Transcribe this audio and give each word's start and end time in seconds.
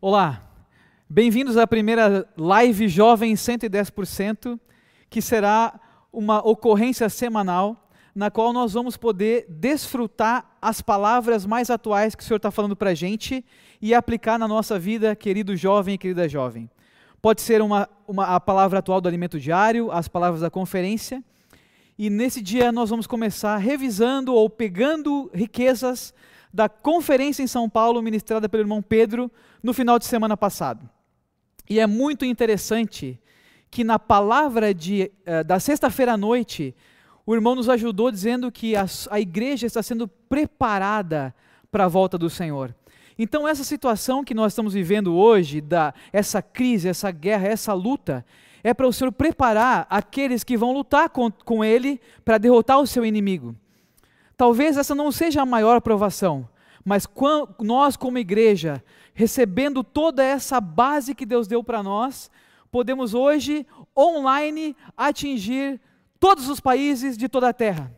Olá, 0.00 0.48
bem-vindos 1.10 1.56
à 1.56 1.66
primeira 1.66 2.24
live 2.36 2.86
Jovem 2.86 3.34
110%, 3.34 4.56
que 5.10 5.20
será 5.20 5.74
uma 6.12 6.38
ocorrência 6.38 7.08
semanal 7.08 7.90
na 8.14 8.30
qual 8.30 8.52
nós 8.52 8.74
vamos 8.74 8.96
poder 8.96 9.46
desfrutar 9.48 10.56
as 10.62 10.80
palavras 10.80 11.44
mais 11.44 11.68
atuais 11.68 12.14
que 12.14 12.22
o 12.22 12.24
Senhor 12.24 12.36
está 12.36 12.52
falando 12.52 12.76
para 12.76 12.90
a 12.90 12.94
gente 12.94 13.44
e 13.82 13.92
aplicar 13.92 14.38
na 14.38 14.46
nossa 14.46 14.78
vida, 14.78 15.16
querido 15.16 15.56
jovem 15.56 15.96
e 15.96 15.98
querida 15.98 16.28
jovem. 16.28 16.70
Pode 17.20 17.40
ser 17.40 17.60
uma, 17.60 17.88
uma, 18.06 18.36
a 18.36 18.38
palavra 18.38 18.78
atual 18.78 19.00
do 19.00 19.08
alimento 19.08 19.40
diário, 19.40 19.90
as 19.90 20.06
palavras 20.06 20.42
da 20.42 20.48
conferência, 20.48 21.24
e 21.98 22.08
nesse 22.08 22.40
dia 22.40 22.70
nós 22.70 22.88
vamos 22.88 23.08
começar 23.08 23.56
revisando 23.56 24.32
ou 24.32 24.48
pegando 24.48 25.28
riquezas 25.34 26.14
da 26.52 26.68
conferência 26.68 27.42
em 27.42 27.46
São 27.46 27.68
Paulo 27.68 28.02
ministrada 28.02 28.48
pelo 28.48 28.62
irmão 28.62 28.82
Pedro 28.82 29.30
no 29.62 29.72
final 29.72 29.98
de 29.98 30.06
semana 30.06 30.36
passado. 30.36 30.88
E 31.68 31.78
é 31.78 31.86
muito 31.86 32.24
interessante 32.24 33.20
que 33.70 33.84
na 33.84 33.98
palavra 33.98 34.72
de, 34.72 35.10
uh, 35.26 35.44
da 35.44 35.60
sexta-feira 35.60 36.14
à 36.14 36.16
noite, 36.16 36.74
o 37.26 37.34
irmão 37.34 37.54
nos 37.54 37.68
ajudou 37.68 38.10
dizendo 38.10 38.50
que 38.50 38.74
a, 38.74 38.86
a 39.10 39.20
igreja 39.20 39.66
está 39.66 39.82
sendo 39.82 40.08
preparada 40.08 41.34
para 41.70 41.84
a 41.84 41.88
volta 41.88 42.16
do 42.16 42.30
Senhor. 42.30 42.74
Então, 43.18 43.46
essa 43.46 43.64
situação 43.64 44.24
que 44.24 44.32
nós 44.32 44.52
estamos 44.52 44.72
vivendo 44.72 45.14
hoje, 45.14 45.60
da, 45.60 45.92
essa 46.12 46.40
crise, 46.40 46.88
essa 46.88 47.10
guerra, 47.10 47.48
essa 47.48 47.74
luta, 47.74 48.24
é 48.62 48.72
para 48.72 48.86
o 48.86 48.92
Senhor 48.92 49.12
preparar 49.12 49.86
aqueles 49.90 50.44
que 50.44 50.56
vão 50.56 50.72
lutar 50.72 51.10
com, 51.10 51.30
com 51.30 51.64
Ele 51.64 52.00
para 52.24 52.38
derrotar 52.38 52.78
o 52.78 52.86
seu 52.86 53.04
inimigo. 53.04 53.54
Talvez 54.38 54.76
essa 54.76 54.94
não 54.94 55.10
seja 55.10 55.42
a 55.42 55.44
maior 55.44 55.80
provação, 55.80 56.48
mas 56.84 57.08
nós, 57.58 57.96
como 57.96 58.18
igreja, 58.18 58.82
recebendo 59.12 59.82
toda 59.82 60.22
essa 60.22 60.60
base 60.60 61.12
que 61.12 61.26
Deus 61.26 61.48
deu 61.48 61.64
para 61.64 61.82
nós, 61.82 62.30
podemos 62.70 63.14
hoje, 63.14 63.66
online, 63.96 64.76
atingir 64.96 65.80
todos 66.20 66.48
os 66.48 66.60
países 66.60 67.18
de 67.18 67.28
toda 67.28 67.48
a 67.48 67.52
terra. 67.52 67.92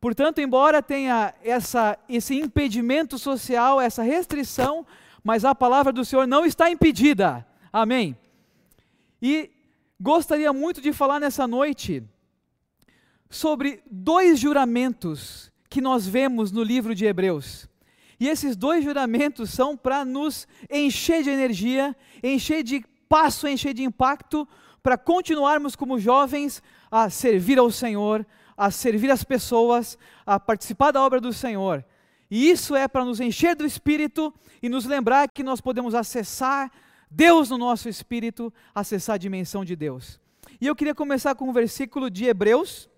Portanto, 0.00 0.40
embora 0.40 0.80
tenha 0.80 1.34
essa, 1.42 1.98
esse 2.08 2.38
impedimento 2.38 3.18
social, 3.18 3.80
essa 3.80 4.04
restrição, 4.04 4.86
mas 5.24 5.44
a 5.44 5.52
palavra 5.52 5.92
do 5.92 6.04
Senhor 6.04 6.28
não 6.28 6.46
está 6.46 6.70
impedida. 6.70 7.44
Amém. 7.72 8.16
E 9.20 9.50
gostaria 10.00 10.52
muito 10.52 10.80
de 10.80 10.92
falar 10.92 11.18
nessa 11.18 11.44
noite 11.44 12.04
sobre 13.28 13.82
dois 13.90 14.38
juramentos 14.38 15.51
que 15.72 15.80
nós 15.80 16.06
vemos 16.06 16.52
no 16.52 16.62
livro 16.62 16.94
de 16.94 17.06
Hebreus. 17.06 17.66
E 18.20 18.28
esses 18.28 18.54
dois 18.54 18.84
juramentos 18.84 19.48
são 19.48 19.74
para 19.74 20.04
nos 20.04 20.46
encher 20.70 21.22
de 21.22 21.30
energia, 21.30 21.96
encher 22.22 22.62
de 22.62 22.84
passo, 23.08 23.48
encher 23.48 23.72
de 23.72 23.82
impacto, 23.82 24.46
para 24.82 24.98
continuarmos 24.98 25.74
como 25.74 25.98
jovens 25.98 26.62
a 26.90 27.08
servir 27.08 27.58
ao 27.58 27.70
Senhor, 27.70 28.26
a 28.54 28.70
servir 28.70 29.10
as 29.10 29.24
pessoas, 29.24 29.96
a 30.26 30.38
participar 30.38 30.90
da 30.90 31.02
obra 31.02 31.18
do 31.22 31.32
Senhor. 31.32 31.82
E 32.30 32.50
isso 32.50 32.76
é 32.76 32.86
para 32.86 33.06
nos 33.06 33.18
encher 33.18 33.56
do 33.56 33.64
espírito 33.64 34.32
e 34.62 34.68
nos 34.68 34.84
lembrar 34.84 35.26
que 35.30 35.42
nós 35.42 35.62
podemos 35.62 35.94
acessar 35.94 36.70
Deus 37.10 37.48
no 37.48 37.56
nosso 37.56 37.88
espírito, 37.88 38.52
acessar 38.74 39.14
a 39.14 39.18
dimensão 39.18 39.64
de 39.64 39.74
Deus. 39.74 40.20
E 40.60 40.66
eu 40.66 40.76
queria 40.76 40.94
começar 40.94 41.34
com 41.34 41.48
um 41.48 41.52
versículo 41.52 42.10
de 42.10 42.26
Hebreus, 42.26 42.90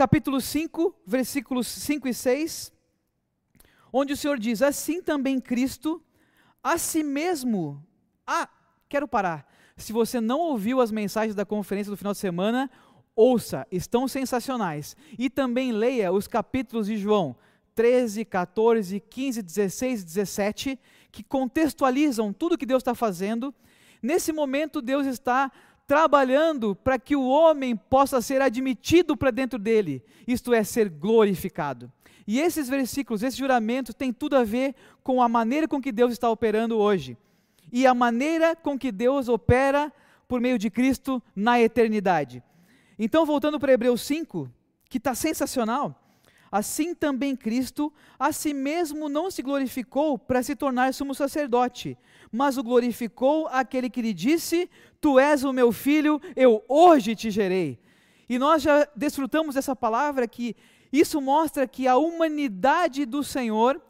capítulo 0.00 0.40
5, 0.40 0.94
versículos 1.06 1.66
5 1.66 2.08
e 2.08 2.14
6, 2.14 2.72
onde 3.92 4.14
o 4.14 4.16
Senhor 4.16 4.38
diz: 4.38 4.62
Assim 4.62 5.02
também 5.02 5.38
Cristo, 5.38 6.02
a 6.64 6.78
si 6.78 7.02
mesmo. 7.02 7.86
Ah, 8.26 8.48
quero 8.88 9.06
parar. 9.06 9.46
Se 9.76 9.92
você 9.92 10.18
não 10.18 10.40
ouviu 10.40 10.80
as 10.80 10.90
mensagens 10.90 11.34
da 11.34 11.44
conferência 11.44 11.90
do 11.90 11.98
final 11.98 12.14
de 12.14 12.18
semana, 12.18 12.70
ouça, 13.14 13.66
estão 13.70 14.08
sensacionais. 14.08 14.96
E 15.18 15.28
também 15.28 15.70
leia 15.70 16.10
os 16.10 16.26
capítulos 16.26 16.86
de 16.86 16.96
João 16.96 17.36
13, 17.74 18.24
14, 18.24 19.00
15, 19.00 19.42
16 19.42 20.02
17, 20.02 20.80
que 21.12 21.22
contextualizam 21.22 22.32
tudo 22.32 22.56
que 22.56 22.64
Deus 22.64 22.80
está 22.80 22.94
fazendo. 22.94 23.54
Nesse 24.02 24.32
momento, 24.32 24.80
Deus 24.80 25.06
está 25.06 25.52
trabalhando 25.90 26.76
para 26.76 27.00
que 27.00 27.16
o 27.16 27.26
homem 27.26 27.74
possa 27.74 28.22
ser 28.22 28.40
admitido 28.40 29.16
para 29.16 29.32
dentro 29.32 29.58
dele, 29.58 30.04
isto 30.24 30.54
é, 30.54 30.62
ser 30.62 30.88
glorificado. 30.88 31.90
E 32.28 32.38
esses 32.38 32.68
versículos, 32.68 33.24
esses 33.24 33.36
juramentos, 33.36 33.92
têm 33.92 34.12
tudo 34.12 34.36
a 34.36 34.44
ver 34.44 34.76
com 35.02 35.20
a 35.20 35.28
maneira 35.28 35.66
com 35.66 35.82
que 35.82 35.90
Deus 35.90 36.12
está 36.12 36.30
operando 36.30 36.78
hoje 36.78 37.18
e 37.72 37.88
a 37.88 37.92
maneira 37.92 38.54
com 38.54 38.78
que 38.78 38.92
Deus 38.92 39.28
opera 39.28 39.92
por 40.28 40.40
meio 40.40 40.56
de 40.60 40.70
Cristo 40.70 41.20
na 41.34 41.60
eternidade. 41.60 42.40
Então, 42.96 43.26
voltando 43.26 43.58
para 43.58 43.72
Hebreus 43.72 44.02
5, 44.02 44.48
que 44.88 44.98
está 44.98 45.12
sensacional, 45.12 45.99
Assim 46.50 46.94
também 46.94 47.36
Cristo 47.36 47.92
a 48.18 48.32
si 48.32 48.52
mesmo 48.52 49.08
não 49.08 49.30
se 49.30 49.40
glorificou 49.40 50.18
para 50.18 50.42
se 50.42 50.56
tornar 50.56 50.92
sumo 50.92 51.14
sacerdote, 51.14 51.96
mas 52.32 52.58
o 52.58 52.62
glorificou 52.62 53.46
aquele 53.48 53.88
que 53.88 54.02
lhe 54.02 54.12
disse: 54.12 54.68
Tu 55.00 55.18
és 55.18 55.44
o 55.44 55.52
meu 55.52 55.70
filho, 55.70 56.20
eu 56.34 56.64
hoje 56.68 57.14
te 57.14 57.30
gerei. 57.30 57.78
E 58.28 58.38
nós 58.38 58.62
já 58.62 58.86
desfrutamos 58.96 59.54
dessa 59.54 59.76
palavra 59.76 60.26
que 60.26 60.56
isso 60.92 61.20
mostra 61.20 61.68
que 61.68 61.86
a 61.86 61.96
humanidade 61.96 63.04
do 63.04 63.22
Senhor 63.22 63.80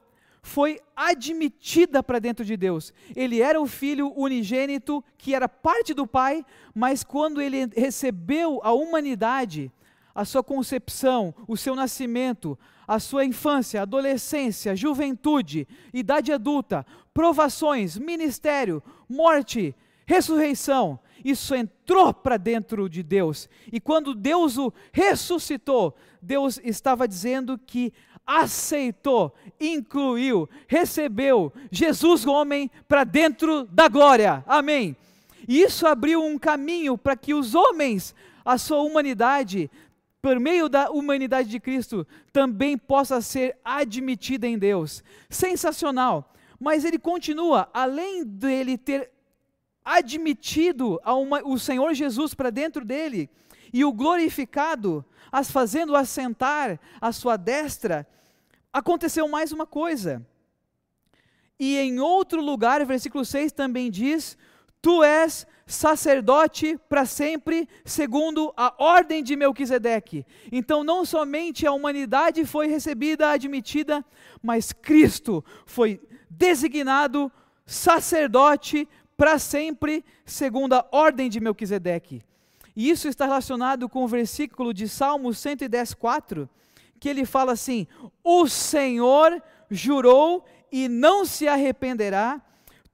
foi 0.42 0.80
admitida 0.94 2.02
para 2.02 2.18
dentro 2.18 2.44
de 2.44 2.56
Deus. 2.56 2.92
Ele 3.14 3.40
era 3.40 3.60
o 3.60 3.66
filho 3.66 4.12
unigênito 4.16 5.04
que 5.16 5.34
era 5.34 5.48
parte 5.48 5.92
do 5.92 6.06
Pai, 6.06 6.44
mas 6.74 7.04
quando 7.04 7.40
ele 7.40 7.68
recebeu 7.76 8.60
a 8.62 8.72
humanidade, 8.72 9.70
a 10.14 10.24
sua 10.24 10.42
concepção, 10.42 11.34
o 11.46 11.56
seu 11.56 11.74
nascimento, 11.74 12.58
a 12.86 12.98
sua 12.98 13.24
infância, 13.24 13.82
adolescência, 13.82 14.74
juventude, 14.74 15.66
idade 15.92 16.32
adulta, 16.32 16.84
provações, 17.14 17.96
ministério, 17.96 18.82
morte, 19.08 19.74
ressurreição, 20.06 20.98
isso 21.24 21.54
entrou 21.54 22.12
para 22.12 22.36
dentro 22.36 22.88
de 22.88 23.02
Deus. 23.02 23.48
E 23.70 23.80
quando 23.80 24.14
Deus 24.14 24.56
o 24.58 24.72
ressuscitou, 24.92 25.94
Deus 26.20 26.60
estava 26.64 27.06
dizendo 27.06 27.58
que 27.58 27.92
aceitou, 28.26 29.34
incluiu, 29.60 30.48
recebeu 30.66 31.52
Jesus 31.70 32.26
homem 32.26 32.70
para 32.86 33.04
dentro 33.04 33.64
da 33.64 33.88
glória. 33.88 34.44
Amém. 34.46 34.96
E 35.48 35.62
isso 35.62 35.86
abriu 35.86 36.22
um 36.22 36.38
caminho 36.38 36.96
para 36.96 37.16
que 37.16 37.34
os 37.34 37.54
homens, 37.54 38.14
a 38.44 38.56
sua 38.56 38.82
humanidade, 38.82 39.70
por 40.20 40.38
meio 40.38 40.68
da 40.68 40.90
humanidade 40.90 41.48
de 41.48 41.58
Cristo, 41.58 42.06
também 42.32 42.76
possa 42.76 43.20
ser 43.20 43.56
admitida 43.64 44.46
em 44.46 44.58
Deus. 44.58 45.02
Sensacional. 45.28 46.32
Mas 46.58 46.84
ele 46.84 46.98
continua, 46.98 47.70
além 47.72 48.24
dele 48.24 48.76
ter 48.76 49.10
admitido 49.84 51.00
uma, 51.04 51.42
o 51.42 51.58
Senhor 51.58 51.94
Jesus 51.94 52.34
para 52.34 52.50
dentro 52.50 52.84
dele 52.84 53.30
e 53.72 53.84
o 53.84 53.92
glorificado, 53.92 55.04
as 55.32 55.50
fazendo 55.50 55.96
assentar 55.96 56.78
à 57.00 57.12
sua 57.12 57.36
destra, 57.36 58.06
aconteceu 58.72 59.26
mais 59.28 59.52
uma 59.52 59.66
coisa. 59.66 60.24
E 61.58 61.76
em 61.78 61.98
outro 62.00 62.42
lugar, 62.42 62.84
versículo 62.84 63.24
6 63.24 63.52
também 63.52 63.90
diz: 63.90 64.36
Tu 64.82 65.02
és 65.02 65.46
sacerdote 65.70 66.76
para 66.88 67.06
sempre, 67.06 67.68
segundo 67.84 68.52
a 68.56 68.74
ordem 68.76 69.22
de 69.22 69.36
Melquisedeque. 69.36 70.26
Então, 70.50 70.82
não 70.82 71.04
somente 71.04 71.64
a 71.64 71.72
humanidade 71.72 72.44
foi 72.44 72.66
recebida, 72.66 73.30
admitida, 73.30 74.04
mas 74.42 74.72
Cristo 74.72 75.44
foi 75.64 76.00
designado 76.28 77.30
sacerdote 77.64 78.88
para 79.16 79.38
sempre, 79.38 80.04
segundo 80.24 80.72
a 80.74 80.84
ordem 80.90 81.30
de 81.30 81.38
Melquisedeque. 81.38 82.20
E 82.74 82.90
isso 82.90 83.06
está 83.06 83.26
relacionado 83.26 83.88
com 83.88 84.02
o 84.02 84.08
versículo 84.08 84.74
de 84.74 84.88
Salmo 84.88 85.32
110, 85.32 85.94
4, 85.94 86.50
que 86.98 87.08
ele 87.08 87.24
fala 87.24 87.52
assim: 87.52 87.86
O 88.24 88.48
Senhor 88.48 89.40
jurou 89.70 90.44
e 90.72 90.88
não 90.88 91.24
se 91.24 91.46
arrependerá, 91.46 92.42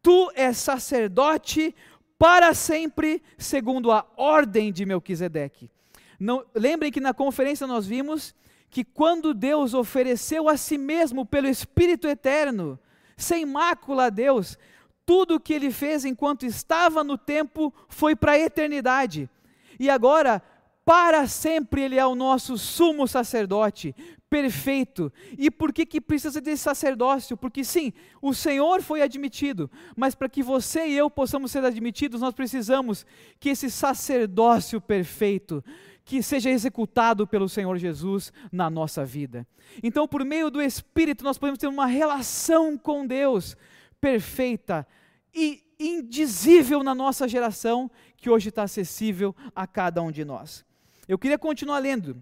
tu 0.03 0.31
és 0.35 0.59
sacerdote 0.59 1.75
para 2.19 2.55
sempre, 2.55 3.23
segundo 3.37 3.93
a 3.93 4.07
ordem 4.17 4.73
de 4.73 4.87
Melquisedeque. 4.87 5.71
Não, 6.19 6.45
lembrem 6.55 6.91
que 6.91 7.01
na 7.01 7.13
conferência 7.13 7.67
nós 7.67 7.87
vimos 7.87 8.35
que 8.71 8.85
quando 8.85 9.35
Deus 9.35 9.75
ofereceu 9.75 10.49
a 10.49 10.57
si 10.57 10.79
mesmo 10.79 11.25
pelo 11.25 11.47
Espírito 11.47 12.09
eterno, 12.09 12.79
sem 13.17 13.47
mácula 13.47 14.07
a 14.07 14.11
Deus, 14.11 14.59
tudo 15.05 15.37
o 15.37 15.41
que 15.41 15.55
ele 15.55 15.71
fez 15.71 16.05
enquanto 16.05 16.45
estava 16.45 17.05
no 17.05 17.17
tempo 17.17 17.73
foi 17.89 18.17
para 18.17 18.33
a 18.33 18.39
eternidade. 18.39 19.31
E 19.79 19.89
agora, 19.89 20.43
para 20.87 21.27
sempre 21.27 21.83
Ele 21.83 21.99
é 21.99 22.07
o 22.07 22.15
nosso 22.15 22.57
sumo 22.57 23.09
sacerdote, 23.09 23.93
perfeito. 24.31 25.13
E 25.37 25.51
por 25.51 25.73
que, 25.73 25.85
que 25.85 26.01
precisa 26.01 26.41
desse 26.41 26.63
sacerdócio? 26.63 27.37
Porque 27.37 27.65
sim, 27.65 27.93
o 28.23 28.33
Senhor 28.33 28.81
foi 28.81 29.03
admitido, 29.03 29.69
mas 29.97 30.15
para 30.15 30.29
que 30.29 30.45
você 30.45 30.87
e 30.87 30.97
eu 30.97 31.11
possamos 31.11 31.51
ser 31.51 31.65
admitidos, 31.65 32.21
nós 32.21 32.33
precisamos 32.33 33.05
que 33.41 33.49
esse 33.49 33.69
sacerdócio 33.69 34.81
perfeito, 34.81 35.63
que 36.05 36.23
seja 36.23 36.51
executado 36.51 37.27
pelo 37.27 37.49
Senhor 37.49 37.77
Jesus 37.79 38.33
na 38.53 38.71
nossa 38.71 39.05
vida. 39.05 39.45
Então, 39.83 40.07
por 40.07 40.25
meio 40.25 40.53
do 40.53 40.63
Espírito, 40.63 41.25
nós 41.25 41.37
podemos 41.37 41.59
ter 41.59 41.67
uma 41.67 41.87
relação 41.87 42.79
com 42.79 43.05
Deus 43.05 43.57
perfeita 44.01 44.87
e 45.35 45.65
indizível 45.81 46.85
na 46.85 46.95
nossa 46.95 47.27
geração, 47.27 47.91
que 48.17 48.31
hoje 48.31 48.51
está 48.51 48.63
acessível 48.63 49.35
a 49.53 49.67
cada 49.67 50.01
um 50.01 50.13
de 50.13 50.25
nós. 50.25 50.66
Eu 51.09 51.19
queria 51.19 51.39
continuar 51.39 51.79
lendo. 51.79 52.21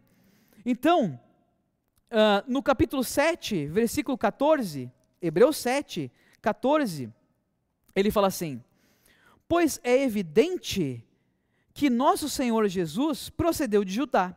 Então, 0.64 1.18
uh, 2.10 2.44
no 2.46 2.62
capítulo 2.62 3.02
7, 3.02 3.66
versículo 3.66 4.18
14, 4.18 4.92
Hebreus 5.22 5.56
7, 5.56 6.12
14, 6.42 7.10
ele 7.96 8.10
fala 8.10 8.28
assim: 8.28 8.62
Pois 9.48 9.80
é 9.82 10.02
evidente 10.02 11.02
que 11.72 11.88
nosso 11.88 12.28
Senhor 12.28 12.68
Jesus 12.68 13.30
procedeu 13.30 13.84
de 13.84 13.94
Judá, 13.94 14.36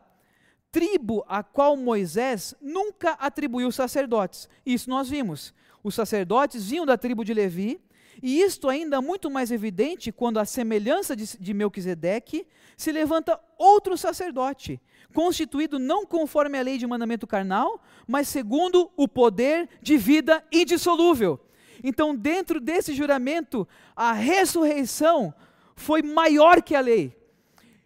tribo 0.71 1.25
a 1.27 1.43
qual 1.43 1.75
Moisés 1.75 2.55
nunca 2.61 3.11
atribuiu 3.13 3.71
sacerdotes. 3.71 4.47
Isso 4.65 4.89
nós 4.89 5.09
vimos. 5.09 5.53
Os 5.83 5.93
sacerdotes 5.93 6.69
vinham 6.69 6.85
da 6.85 6.97
tribo 6.97 7.23
de 7.23 7.33
Levi, 7.33 7.79
e 8.21 8.41
isto 8.41 8.69
ainda 8.69 9.01
muito 9.01 9.29
mais 9.29 9.51
evidente 9.51 10.11
quando, 10.11 10.39
à 10.39 10.45
semelhança 10.45 11.15
de, 11.15 11.37
de 11.37 11.53
Melquisedeque, 11.53 12.47
se 12.75 12.91
levanta 12.91 13.39
outro 13.57 13.97
sacerdote, 13.97 14.79
constituído 15.13 15.79
não 15.79 16.05
conforme 16.05 16.57
a 16.57 16.61
lei 16.61 16.77
de 16.77 16.87
mandamento 16.87 17.25
carnal, 17.25 17.81
mas 18.07 18.27
segundo 18.27 18.91
o 18.95 19.07
poder 19.07 19.69
de 19.81 19.97
vida 19.97 20.43
indissolúvel. 20.51 21.39
Então, 21.83 22.15
dentro 22.15 22.59
desse 22.59 22.93
juramento, 22.93 23.67
a 23.95 24.13
ressurreição 24.13 25.33
foi 25.75 26.01
maior 26.01 26.61
que 26.61 26.75
a 26.75 26.81
lei. 26.81 27.15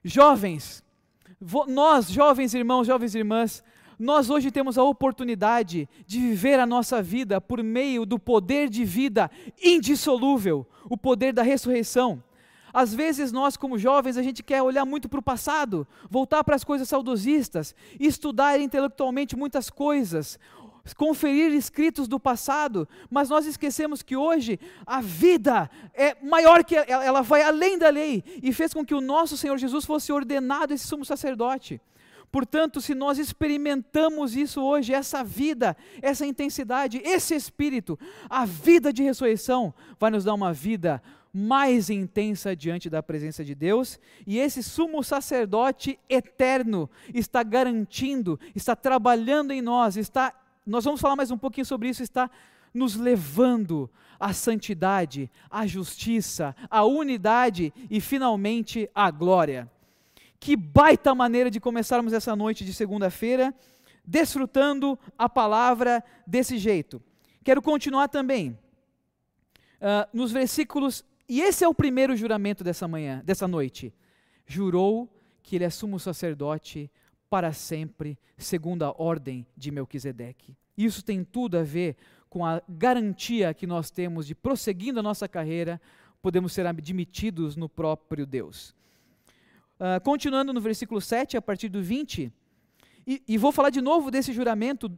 Jovens, 0.04 0.84
nós, 1.68 2.10
jovens 2.10 2.54
irmãos, 2.54 2.88
jovens 2.88 3.16
irmãs, 3.16 3.64
nós 4.02 4.32
hoje 4.32 4.50
temos 4.50 4.80
a 4.80 4.84
oportunidade 4.84 5.88
de 6.08 6.20
viver 6.20 6.60
a 6.60 6.66
nossa 6.66 7.04
vida 7.04 7.40
por 7.40 7.62
meio 7.62 8.04
do 8.04 8.18
poder 8.18 8.68
de 8.68 8.84
vida 8.84 9.30
indissolúvel, 9.64 10.66
o 10.90 10.98
poder 10.98 11.32
da 11.32 11.44
ressurreição. 11.44 12.24
Às 12.74 12.96
vezes 12.96 13.32
nós, 13.32 13.56
como 13.56 13.78
jovens, 13.78 14.18
a 14.18 14.24
gente 14.24 14.42
quer 14.42 14.64
olhar 14.64 14.86
muito 14.86 15.08
para 15.08 15.20
o 15.20 15.24
passado, 15.24 15.88
voltar 16.10 16.44
para 16.44 16.56
as 16.56 16.64
coisas 16.64 16.90
saudosistas, 16.90 17.76
estudar 18.00 18.60
intelectualmente 18.60 19.36
muitas 19.36 19.70
coisas, 19.70 20.40
conferir 20.96 21.54
escritos 21.54 22.08
do 22.08 22.20
passado, 22.20 22.88
mas 23.10 23.30
nós 23.30 23.46
esquecemos 23.46 24.02
que 24.02 24.16
hoje 24.16 24.60
a 24.86 25.02
vida 25.02 25.70
é 25.94 26.16
maior 26.24 26.64
que 26.64 26.76
ela, 26.76 27.04
ela 27.04 27.22
vai 27.22 27.44
além 27.44 27.78
da 27.78 27.90
lei 27.90 28.24
e 28.42 28.52
fez 28.52 28.74
com 28.74 28.86
que 28.86 28.96
o 28.96 29.02
nosso 29.02 29.38
Senhor 29.38 29.58
Jesus 29.58 29.86
fosse 29.86 30.12
ordenado 30.12 30.74
esse 30.74 30.88
sumo 30.88 31.06
sacerdote. 31.06 31.80
Portanto, 32.32 32.80
se 32.80 32.96
nós 32.96 33.20
experimentamos 33.20 34.36
isso 34.36 34.62
hoje, 34.62 34.94
essa 34.94 35.22
vida, 35.22 35.76
essa 36.02 36.26
intensidade, 36.26 37.02
esse 37.04 37.36
espírito, 37.36 38.00
a 38.30 38.46
vida 38.46 38.94
de 38.94 39.04
ressurreição 39.04 39.74
vai 40.00 40.10
nos 40.10 40.24
dar 40.24 40.34
uma 40.34 40.54
vida 40.54 41.04
mais 41.34 41.90
intensa 41.90 42.56
diante 42.56 42.90
da 42.90 43.04
presença 43.04 43.44
de 43.44 43.56
Deus, 43.56 44.00
e 44.26 44.38
esse 44.38 44.62
sumo 44.62 45.04
sacerdote 45.04 46.00
eterno 46.10 46.90
está 47.14 47.42
garantindo, 47.44 48.40
está 48.56 48.76
trabalhando 48.76 49.52
em 49.52 49.62
nós, 49.62 49.96
está 49.96 50.34
nós 50.66 50.84
vamos 50.86 51.02
falar 51.02 51.16
mais 51.16 51.32
um 51.32 51.38
pouquinho 51.38 51.66
sobre 51.66 51.90
isso, 51.90 52.04
está 52.04 52.30
nos 52.74 52.96
levando 52.96 53.90
à 54.20 54.34
santidade, 54.34 55.30
à 55.50 55.66
justiça, 55.66 56.56
à 56.70 56.86
unidade 56.86 57.74
e 57.90 58.00
finalmente 58.00 58.90
à 58.94 59.10
glória. 59.10 59.70
Que 60.40 60.56
baita 60.56 61.14
maneira 61.14 61.50
de 61.52 61.60
começarmos 61.60 62.14
essa 62.14 62.36
noite 62.36 62.64
de 62.64 62.74
segunda-feira, 62.74 63.54
desfrutando 64.06 64.98
a 65.18 65.28
palavra 65.28 66.04
desse 66.26 66.58
jeito. 66.58 67.02
Quero 67.44 67.62
continuar 67.62 68.08
também 68.08 68.58
uh, 69.82 70.08
nos 70.14 70.32
versículos, 70.32 71.04
e 71.28 71.42
esse 71.42 71.64
é 71.64 71.68
o 71.68 71.74
primeiro 71.74 72.16
juramento 72.16 72.64
dessa 72.64 72.88
manhã, 72.88 73.22
dessa 73.26 73.48
noite. 73.48 73.94
Jurou 74.46 75.10
que 75.42 75.56
ele 75.56 75.64
é 75.64 75.70
sumo 75.70 76.00
sacerdote 76.00 76.90
para 77.32 77.54
sempre, 77.54 78.20
segundo 78.38 78.84
a 78.84 78.94
ordem 78.98 79.48
de 79.56 79.72
Melquisedeque. 79.72 80.54
Isso 80.78 81.02
tem 81.02 81.24
tudo 81.24 81.58
a 81.58 81.64
ver 81.64 81.96
com 82.30 82.46
a 82.46 82.62
garantia 82.68 83.54
que 83.54 83.66
nós 83.66 83.90
temos 83.90 84.28
de 84.28 84.36
prosseguindo 84.36 85.00
a 85.00 85.04
nossa 85.04 85.30
carreira, 85.30 85.80
podemos 86.22 86.52
ser 86.52 86.68
admitidos 86.68 87.56
no 87.56 87.70
próprio 87.70 88.26
Deus. 88.26 88.76
Uh, 89.80 90.04
continuando 90.04 90.52
no 90.52 90.60
versículo 90.60 91.00
7, 91.00 91.38
a 91.38 91.42
partir 91.42 91.70
do 91.70 91.82
20, 91.82 92.34
e, 93.08 93.24
e 93.26 93.38
vou 93.38 93.54
falar 93.54 93.70
de 93.70 93.80
novo 93.80 94.12
desse 94.12 94.34
juramento, 94.34 94.92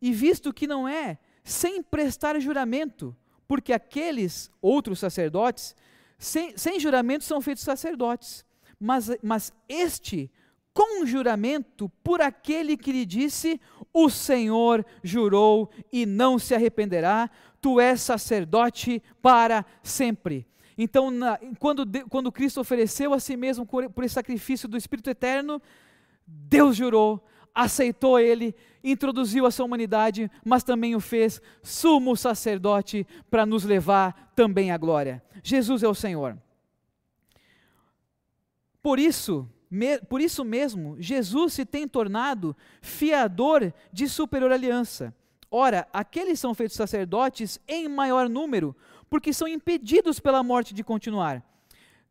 e 0.00 0.12
visto 0.12 0.52
que 0.52 0.68
não 0.68 0.86
é 0.86 1.18
sem 1.42 1.82
prestar 1.82 2.38
juramento, 2.38 3.16
porque 3.48 3.72
aqueles 3.72 4.48
outros 4.62 5.00
sacerdotes, 5.00 5.74
sem, 6.16 6.56
sem 6.56 6.78
juramento, 6.78 7.24
são 7.24 7.40
feitos 7.40 7.64
sacerdotes, 7.64 8.44
mas, 8.78 9.10
mas 9.20 9.52
este 9.68 10.30
com 10.72 11.04
juramento 11.04 11.88
por 12.02 12.20
aquele 12.20 12.76
que 12.76 12.92
lhe 12.92 13.04
disse: 13.04 13.60
O 13.92 14.08
Senhor 14.08 14.84
jurou 15.02 15.70
e 15.92 16.06
não 16.06 16.38
se 16.38 16.54
arrependerá, 16.54 17.30
tu 17.60 17.80
és 17.80 18.00
sacerdote 18.00 19.02
para 19.20 19.64
sempre. 19.82 20.46
Então, 20.76 21.10
na, 21.10 21.38
quando, 21.58 21.84
quando 22.08 22.32
Cristo 22.32 22.60
ofereceu 22.60 23.12
a 23.12 23.20
si 23.20 23.36
mesmo 23.36 23.66
por, 23.66 23.90
por 23.90 24.04
esse 24.04 24.14
sacrifício 24.14 24.66
do 24.66 24.78
Espírito 24.78 25.10
Eterno, 25.10 25.60
Deus 26.26 26.76
jurou, 26.76 27.22
aceitou 27.54 28.18
ele, 28.18 28.54
introduziu 28.82 29.44
a 29.44 29.50
sua 29.50 29.66
humanidade, 29.66 30.30
mas 30.44 30.64
também 30.64 30.94
o 30.94 31.00
fez 31.00 31.42
sumo 31.62 32.16
sacerdote 32.16 33.06
para 33.30 33.44
nos 33.44 33.64
levar 33.64 34.32
também 34.34 34.70
à 34.70 34.78
glória. 34.78 35.22
Jesus 35.42 35.82
é 35.82 35.88
o 35.88 35.94
Senhor. 35.94 36.38
Por 38.82 38.98
isso, 38.98 39.46
por 40.08 40.20
isso 40.20 40.44
mesmo, 40.44 40.96
Jesus 40.98 41.52
se 41.52 41.64
tem 41.64 41.86
tornado 41.86 42.56
fiador 42.82 43.72
de 43.92 44.08
superior 44.08 44.50
aliança. 44.50 45.14
Ora, 45.50 45.86
aqueles 45.92 46.38
são 46.40 46.54
feitos 46.54 46.76
sacerdotes 46.76 47.60
em 47.66 47.88
maior 47.88 48.28
número, 48.28 48.74
porque 49.08 49.32
são 49.32 49.48
impedidos 49.48 50.20
pela 50.20 50.42
morte 50.42 50.72
de 50.74 50.84
continuar. 50.84 51.44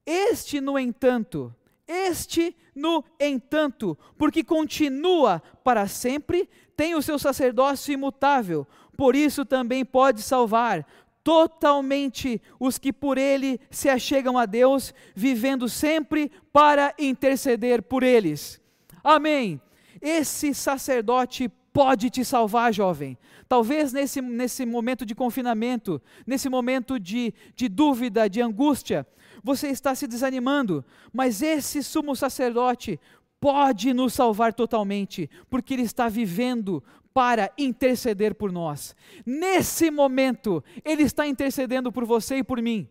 Este, 0.06 0.60
no 0.60 0.78
entanto, 0.78 1.54
este, 1.88 2.56
no 2.76 3.04
entanto, 3.20 3.98
porque 4.18 4.44
continua 4.44 5.42
para 5.64 5.88
sempre, 5.88 6.50
tem 6.76 6.96
o 6.96 7.02
seu 7.02 7.18
sacerdócio 7.18 7.94
imutável, 7.94 8.68
por 8.96 9.16
isso 9.16 9.46
também 9.46 9.86
pode 9.86 10.22
salvar 10.22 10.86
totalmente 11.24 12.42
os 12.60 12.78
que 12.78 12.92
por 12.94 13.18
ele 13.18 13.60
se 13.70 13.90
achegam 13.90 14.38
a 14.38 14.46
Deus, 14.46 14.94
vivendo 15.16 15.68
sempre 15.68 16.32
para 16.52 16.94
interceder 16.98 17.84
por 17.84 18.04
eles. 18.04 18.62
Amém. 19.04 19.62
Esse 20.02 20.54
sacerdote 20.54 21.50
pode 21.74 22.10
te 22.10 22.26
salvar, 22.26 22.74
jovem. 22.74 23.18
Talvez 23.48 23.94
nesse, 23.94 24.22
nesse 24.22 24.66
momento 24.66 25.06
de 25.06 25.16
confinamento, 25.16 26.02
nesse 26.26 26.50
momento 26.50 27.00
de, 27.00 27.34
de 27.56 27.68
dúvida, 27.68 28.30
de 28.30 28.42
angústia, 28.42 29.08
você 29.44 29.70
está 29.70 29.96
se 29.96 30.08
desanimando, 30.08 30.84
mas 31.14 31.42
esse 31.42 31.82
sumo 31.82 32.16
sacerdote 32.16 33.00
pode 33.40 33.94
nos 33.94 34.14
salvar 34.14 34.54
totalmente, 34.54 35.30
porque 35.50 35.74
ele 35.74 35.84
está 35.84 36.10
vivendo 36.10 36.84
para 37.14 37.52
interceder 37.58 38.36
por 38.36 38.52
nós. 38.52 38.96
Nesse 39.26 39.90
momento, 39.92 40.64
Ele 40.86 41.04
está 41.04 41.28
intercedendo 41.28 41.92
por 41.92 42.06
você 42.06 42.38
e 42.38 42.44
por 42.44 42.62
mim. 42.62 42.88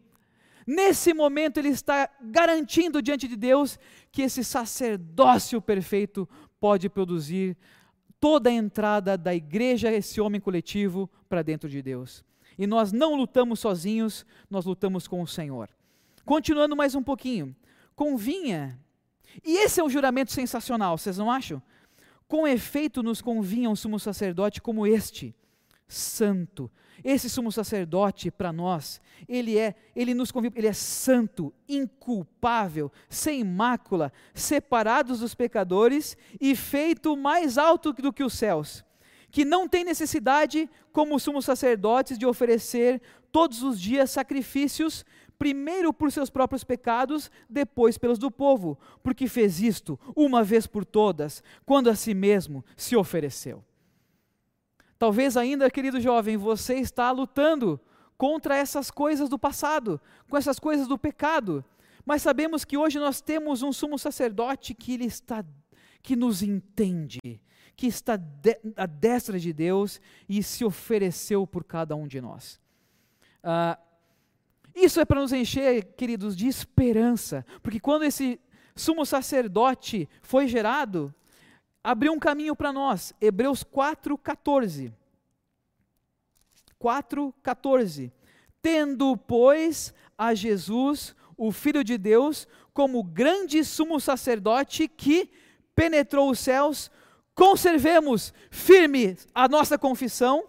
Nesse 0.67 1.14
momento, 1.14 1.59
Ele 1.59 1.69
está 1.69 2.11
garantindo 2.21 3.00
diante 3.00 3.26
de 3.26 3.37
Deus 3.37 3.78
que 4.12 4.23
esse 4.23 4.45
sacerdócio 4.45 5.62
perfeito 5.62 6.28
pode 6.61 6.88
produzir 6.88 7.57
toda 8.21 8.50
a 8.50 8.52
entrada 8.52 9.17
da 9.17 9.35
igreja, 9.35 9.90
esse 9.90 10.21
homem 10.21 10.40
coletivo, 10.40 11.09
para 11.28 11.43
dentro 11.43 11.69
de 11.69 11.81
Deus. 11.81 12.25
E 12.59 12.67
nós 12.67 12.93
não 12.93 13.14
lutamos 13.14 13.61
sozinhos, 13.61 14.26
nós 14.50 14.67
lutamos 14.67 15.07
com 15.07 15.23
o 15.23 15.26
Senhor. 15.26 15.71
Continuando 16.25 16.76
mais 16.76 16.95
um 16.95 17.02
pouquinho, 17.02 17.57
convinha, 17.95 18.78
e 19.45 19.64
esse 19.64 19.80
é 19.80 19.85
um 19.85 19.90
juramento 19.90 20.33
sensacional, 20.33 20.97
vocês 20.97 21.18
não 21.18 21.30
acham? 21.30 21.62
Com 22.26 22.47
efeito 22.47 23.02
nos 23.02 23.23
convinha 23.23 23.71
um 23.71 23.76
sumo 23.76 23.99
sacerdote 23.99 24.61
como 24.61 24.87
este, 24.87 25.35
santo. 25.88 26.71
Esse 27.02 27.30
sumo 27.30 27.50
sacerdote 27.50 28.30
para 28.30 28.52
nós, 28.52 29.00
ele 29.28 29.57
é, 29.57 29.75
ele 29.95 30.14
nos 30.14 30.33
convida, 30.33 30.59
ele 30.59 30.66
é 30.66 30.73
santo, 30.73 31.54
inculpável, 31.68 32.90
sem 33.09 33.45
mácula, 33.45 34.12
separados 34.35 35.21
dos 35.21 35.35
pecadores 35.35 36.16
e 36.40 36.57
feito 36.57 37.16
mais 37.16 37.57
alto 37.57 37.92
do 37.92 38.12
que 38.12 38.25
os 38.25 38.35
céus, 38.35 38.85
que 39.30 39.45
não 39.45 39.68
tem 39.68 39.85
necessidade, 39.85 40.68
como 40.92 41.18
sumos 41.21 41.45
sacerdotes, 41.45 42.18
de 42.18 42.26
oferecer 42.26 43.00
todos 43.30 43.62
os 43.62 43.80
dias 43.80 44.11
sacrifícios, 44.11 45.04
primeiro 45.38 45.92
por 45.92 46.11
seus 46.11 46.28
próprios 46.28 46.64
pecados, 46.64 47.30
depois 47.49 47.97
pelos 47.97 48.18
do 48.18 48.30
povo, 48.30 48.78
porque 49.02 49.28
fez 49.28 49.61
isto 49.61 49.99
uma 50.16 50.42
vez 50.42 50.66
por 50.66 50.85
todas, 50.85 51.42
quando 51.64 51.88
a 51.88 51.95
si 51.95 52.14
mesmo 52.14 52.64
se 52.76 52.97
ofereceu. 52.97 53.64
Talvez 54.99 55.37
ainda, 55.37 55.71
querido 55.71 56.00
jovem, 56.00 56.37
você 56.37 56.75
está 56.75 57.11
lutando 57.11 57.80
contra 58.16 58.57
essas 58.57 58.90
coisas 58.90 59.28
do 59.28 59.38
passado, 59.38 60.00
com 60.28 60.37
essas 60.37 60.59
coisas 60.59 60.88
do 60.88 60.99
pecado. 60.99 61.64
Mas 62.04 62.23
sabemos 62.23 62.64
que 62.64 62.76
hoje 62.76 62.99
nós 62.99 63.21
temos 63.21 63.62
um 63.62 63.73
sumo 63.73 63.97
sacerdote 63.99 64.75
que 64.75 64.95
ele 64.95 65.04
está 65.04 65.45
que 66.02 66.16
nos 66.16 66.42
entende, 66.42 67.40
que 67.76 67.87
está 67.87 68.16
de, 68.16 68.59
à 68.76 68.87
destra 68.87 69.38
de 69.38 69.52
Deus 69.52 70.00
e 70.28 70.42
se 70.42 70.64
ofereceu 70.64 71.47
por 71.47 71.64
cada 71.64 71.95
um 71.95 72.09
de 72.09 72.21
nós. 72.21 72.61
Ah, 73.42 73.78
isso 74.75 75.01
é 75.01 75.05
para 75.05 75.21
nos 75.21 75.33
encher, 75.33 75.95
queridos, 75.97 76.37
de 76.37 76.47
esperança, 76.47 77.45
porque 77.63 77.81
quando 77.81 78.05
esse 78.05 78.41
sumo 78.77 79.05
sacerdote 79.05 80.09
foi 80.23 80.47
gerado, 80.47 81.13
abriu 81.83 82.13
um 82.13 82.19
caminho 82.19 82.55
para 82.55 82.73
nós. 82.73 83.13
Hebreus 83.21 83.65
4:14. 83.65 84.93
4:14. 86.79 88.13
Tendo, 88.63 89.17
pois, 89.17 89.93
a 90.17 90.35
Jesus, 90.35 91.15
o 91.37 91.51
filho 91.53 91.83
de 91.83 91.97
Deus, 91.97 92.47
como 92.73 93.03
grande 93.03 93.65
sumo 93.65 94.01
sacerdote 94.01 94.89
que 94.89 95.31
penetrou 95.75 96.31
os 96.31 96.39
céus, 96.39 96.91
conservemos 97.35 98.33
firme 98.51 99.17
a 99.35 99.49
nossa 99.49 99.79
confissão, 99.79 100.45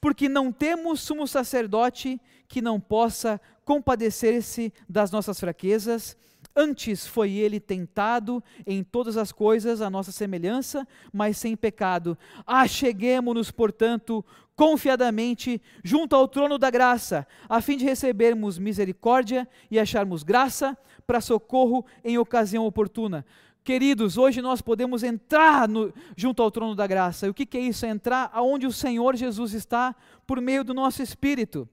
porque 0.00 0.28
não 0.28 0.50
temos 0.50 1.00
sumo 1.00 1.26
sacerdote 1.26 2.20
que 2.48 2.62
não 2.62 2.80
possa 2.80 3.40
compadecer-se 3.64 4.72
das 4.88 5.10
nossas 5.10 5.38
fraquezas, 5.38 6.16
Antes 6.54 7.06
foi 7.06 7.32
ele 7.32 7.60
tentado 7.60 8.42
em 8.66 8.82
todas 8.82 9.16
as 9.16 9.30
coisas 9.30 9.80
a 9.80 9.88
nossa 9.88 10.10
semelhança, 10.10 10.86
mas 11.12 11.36
sem 11.36 11.56
pecado. 11.56 12.18
Acheguemo-nos, 12.44 13.50
portanto, 13.52 14.24
confiadamente 14.56 15.62
junto 15.84 16.16
ao 16.16 16.26
trono 16.26 16.58
da 16.58 16.68
graça, 16.68 17.26
a 17.48 17.60
fim 17.60 17.76
de 17.76 17.84
recebermos 17.84 18.58
misericórdia 18.58 19.48
e 19.70 19.78
acharmos 19.78 20.22
graça 20.22 20.76
para 21.06 21.20
socorro 21.20 21.86
em 22.04 22.18
ocasião 22.18 22.66
oportuna. 22.66 23.24
Queridos, 23.62 24.16
hoje 24.16 24.40
nós 24.40 24.62
podemos 24.62 25.02
entrar 25.02 25.68
no, 25.68 25.92
junto 26.16 26.42
ao 26.42 26.50
trono 26.50 26.74
da 26.74 26.86
graça. 26.86 27.26
E 27.26 27.30
o 27.30 27.34
que, 27.34 27.44
que 27.44 27.58
é 27.58 27.60
isso? 27.60 27.84
É 27.84 27.90
entrar 27.90 28.30
aonde 28.32 28.66
o 28.66 28.72
Senhor 28.72 29.14
Jesus 29.16 29.52
está 29.52 29.94
por 30.26 30.40
meio 30.40 30.64
do 30.64 30.72
nosso 30.72 31.02
Espírito. 31.02 31.68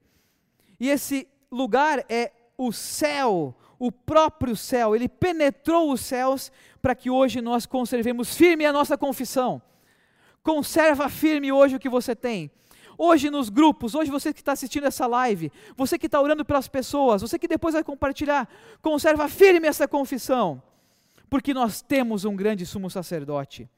E 0.78 0.88
esse 0.88 1.26
lugar 1.50 2.04
é 2.08 2.32
o 2.58 2.72
céu, 2.72 3.56
o 3.78 3.90
próprio 3.90 4.54
céu, 4.56 4.94
ele 4.94 5.08
penetrou 5.08 5.92
os 5.92 6.00
céus 6.00 6.52
para 6.82 6.94
que 6.94 7.08
hoje 7.08 7.40
nós 7.40 7.64
conservemos 7.64 8.36
firme 8.36 8.66
a 8.66 8.72
nossa 8.72 8.98
confissão. 8.98 9.62
Conserva 10.42 11.08
firme 11.08 11.52
hoje 11.52 11.76
o 11.76 11.80
que 11.80 11.88
você 11.88 12.14
tem. 12.14 12.50
Hoje 12.96 13.30
nos 13.30 13.48
grupos, 13.48 13.94
hoje 13.94 14.10
você 14.10 14.32
que 14.32 14.40
está 14.40 14.52
assistindo 14.52 14.86
essa 14.86 15.06
live, 15.06 15.52
você 15.76 15.96
que 15.96 16.06
está 16.06 16.20
orando 16.20 16.44
pelas 16.44 16.66
pessoas, 16.66 17.22
você 17.22 17.38
que 17.38 17.46
depois 17.46 17.74
vai 17.74 17.84
compartilhar, 17.84 18.48
conserva 18.82 19.28
firme 19.28 19.68
essa 19.68 19.86
confissão, 19.86 20.60
porque 21.28 21.52
nós 21.52 21.82
temos 21.82 22.24
um 22.24 22.34
grande 22.34 22.64
sumo 22.64 22.90
sacerdote. 22.90 23.68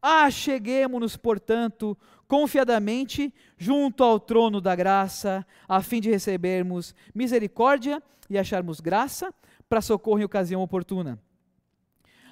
Acheguemos-nos, 0.00 1.16
portanto, 1.16 1.96
confiadamente 2.26 3.32
junto 3.58 4.02
ao 4.02 4.18
trono 4.18 4.60
da 4.60 4.74
graça, 4.74 5.46
a 5.68 5.82
fim 5.82 6.00
de 6.00 6.10
recebermos 6.10 6.94
misericórdia 7.14 8.02
e 8.30 8.38
acharmos 8.38 8.80
graça 8.80 9.34
para 9.68 9.80
socorro 9.80 10.20
em 10.20 10.24
ocasião 10.24 10.62
oportuna. 10.62 11.20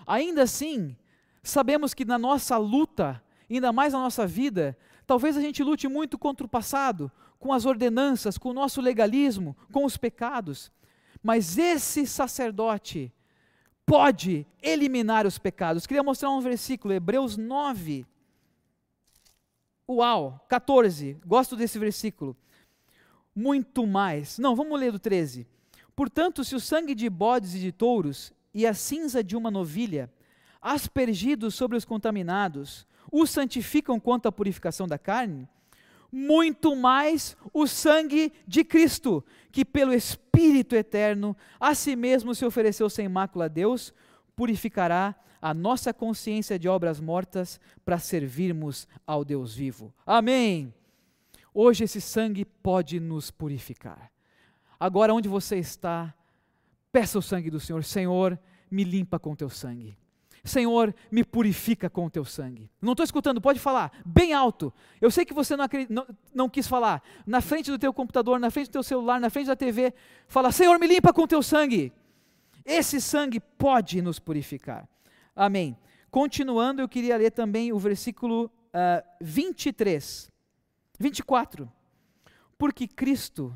Ainda 0.07 0.43
assim, 0.43 0.97
sabemos 1.43 1.93
que 1.93 2.05
na 2.05 2.19
nossa 2.19 2.57
luta, 2.57 3.23
ainda 3.51 3.73
mais 3.73 3.93
na 3.93 4.01
nossa 4.01 4.27
vida, 4.27 4.77
talvez 5.07 5.37
a 5.37 5.41
gente 5.41 5.63
lute 5.63 5.87
muito 5.87 6.19
contra 6.19 6.47
o 6.47 6.49
passado, 6.49 7.11
com 7.39 7.53
as 7.53 7.65
ordenanças, 7.65 8.39
com 8.39 8.51
o 8.51 8.55
nosso 8.55 8.81
legalismo, 8.81 9.57
com 9.73 9.85
os 9.85 9.97
pecados. 9.97 10.73
Mas 11.23 11.59
esse 11.59 12.07
sacerdote 12.07 13.13
pode 13.91 14.47
eliminar 14.63 15.27
os 15.27 15.37
pecados. 15.37 15.85
Queria 15.85 16.03
mostrar 16.03 16.31
um 16.31 16.41
versículo, 16.41 16.95
Hebreus 16.95 17.37
9. 17.37 18.07
Uau, 19.89 20.47
14. 20.49 21.19
Gosto 21.27 21.57
desse 21.57 21.77
versículo. 21.77 22.37
Muito 23.35 23.85
mais. 23.89 24.39
Não, 24.39 24.55
vamos 24.55 24.79
ler 24.79 24.93
do 24.93 25.01
13. 25.01 25.45
Portanto, 25.97 26.45
se 26.45 26.55
o 26.55 26.61
sangue 26.61 26.95
de 26.95 27.11
bodes 27.11 27.57
e 27.57 27.59
de 27.59 27.73
touros 27.73 28.33
e 28.55 28.65
a 28.65 28.75
cinza 28.75 29.25
de 29.25 29.37
uma 29.37 29.51
novilha, 29.51 30.09
aspergidos 30.63 31.57
sobre 31.57 31.77
os 31.77 31.85
contaminados, 31.85 32.87
os 33.11 33.29
santificam 33.29 33.99
quanto 33.99 34.29
à 34.29 34.33
purificação 34.33 34.87
da 34.87 34.99
carne, 34.99 35.49
muito 36.13 36.75
mais 36.75 37.37
o 37.53 37.67
sangue 37.67 38.33
de 38.47 38.65
Cristo, 38.65 39.25
que 39.53 39.65
pelo 39.65 39.93
Espírito 39.93 40.75
eterno 40.75 41.37
a 41.59 41.75
si 41.75 41.95
mesmo 41.97 42.35
se 42.35 42.45
ofereceu 42.45 42.89
sem 42.91 43.09
mácula 43.09 43.47
a 43.47 43.49
Deus, 43.49 43.93
purificará 44.35 45.15
a 45.41 45.55
nossa 45.55 45.93
consciência 45.95 46.59
de 46.59 46.69
obras 46.69 47.01
mortas 47.01 47.59
para 47.85 47.99
servirmos 47.99 48.87
ao 49.07 49.25
Deus 49.25 49.55
vivo. 49.55 49.93
Amém. 50.05 50.75
Hoje 51.53 51.85
esse 51.85 52.01
sangue 52.01 52.45
pode 52.45 53.01
nos 53.01 53.31
purificar. 53.31 54.11
Agora, 54.79 55.15
onde 55.15 55.29
você 55.29 55.57
está, 55.57 56.15
peça 56.93 57.19
o 57.19 57.23
sangue 57.23 57.51
do 57.51 57.61
Senhor. 57.61 57.85
Senhor, 57.85 58.39
me 58.71 58.85
limpa 58.85 59.19
com 59.19 59.35
teu 59.35 59.51
sangue. 59.51 59.97
Senhor, 60.43 60.95
me 61.11 61.23
purifica 61.23 61.91
com 61.91 62.07
o 62.07 62.11
teu 62.11 62.25
sangue. 62.25 62.71
Não 62.81 62.93
estou 62.93 63.05
escutando, 63.05 63.41
pode 63.41 63.61
falar, 63.61 63.93
bem 64.05 64.33
alto. 64.33 64.73
Eu 65.01 65.11
sei 65.11 65.25
que 65.25 65.35
você 65.35 65.57
não, 65.57 65.67
não, 65.89 66.07
não, 66.35 66.49
quis 66.49 66.67
falar. 66.67 67.03
Na 67.27 67.41
frente 67.41 67.71
do 67.71 67.79
teu 67.79 67.93
computador, 67.93 68.41
na 68.41 68.51
frente 68.51 68.69
do 68.69 68.73
teu 68.73 68.83
celular, 68.83 69.21
na 69.21 69.29
frente 69.29 69.49
da 69.49 69.57
TV, 69.57 69.93
fala: 70.27 70.51
Senhor, 70.51 70.79
me 70.79 70.87
limpa 70.87 71.13
com 71.13 71.23
o 71.23 71.29
teu 71.29 71.43
sangue. 71.43 71.93
Esse 72.65 73.01
sangue 73.01 73.41
pode 73.41 74.01
nos 74.01 74.19
purificar. 74.19 74.89
Amém. 75.35 75.77
Continuando, 76.11 76.83
eu 76.83 76.89
queria 76.89 77.17
ler 77.17 77.31
também 77.31 77.73
o 77.73 77.79
versículo 77.79 78.51
uh, 78.69 79.05
23, 79.21 80.31
24. 80.99 81.71
Porque 82.59 82.87
Cristo 82.87 83.55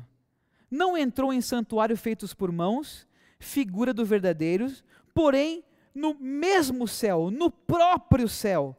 não 0.69 0.97
entrou 0.97 1.31
em 1.31 1.41
santuário 1.41 1.97
feitos 1.97 2.33
por 2.33 2.51
mãos, 2.51 3.07
figura 3.39 3.93
do 3.93 4.05
verdadeiro, 4.05 4.71
porém 5.13 5.63
no 5.95 6.13
mesmo 6.19 6.87
céu, 6.87 7.31
no 7.31 7.49
próprio 7.49 8.27
céu, 8.27 8.75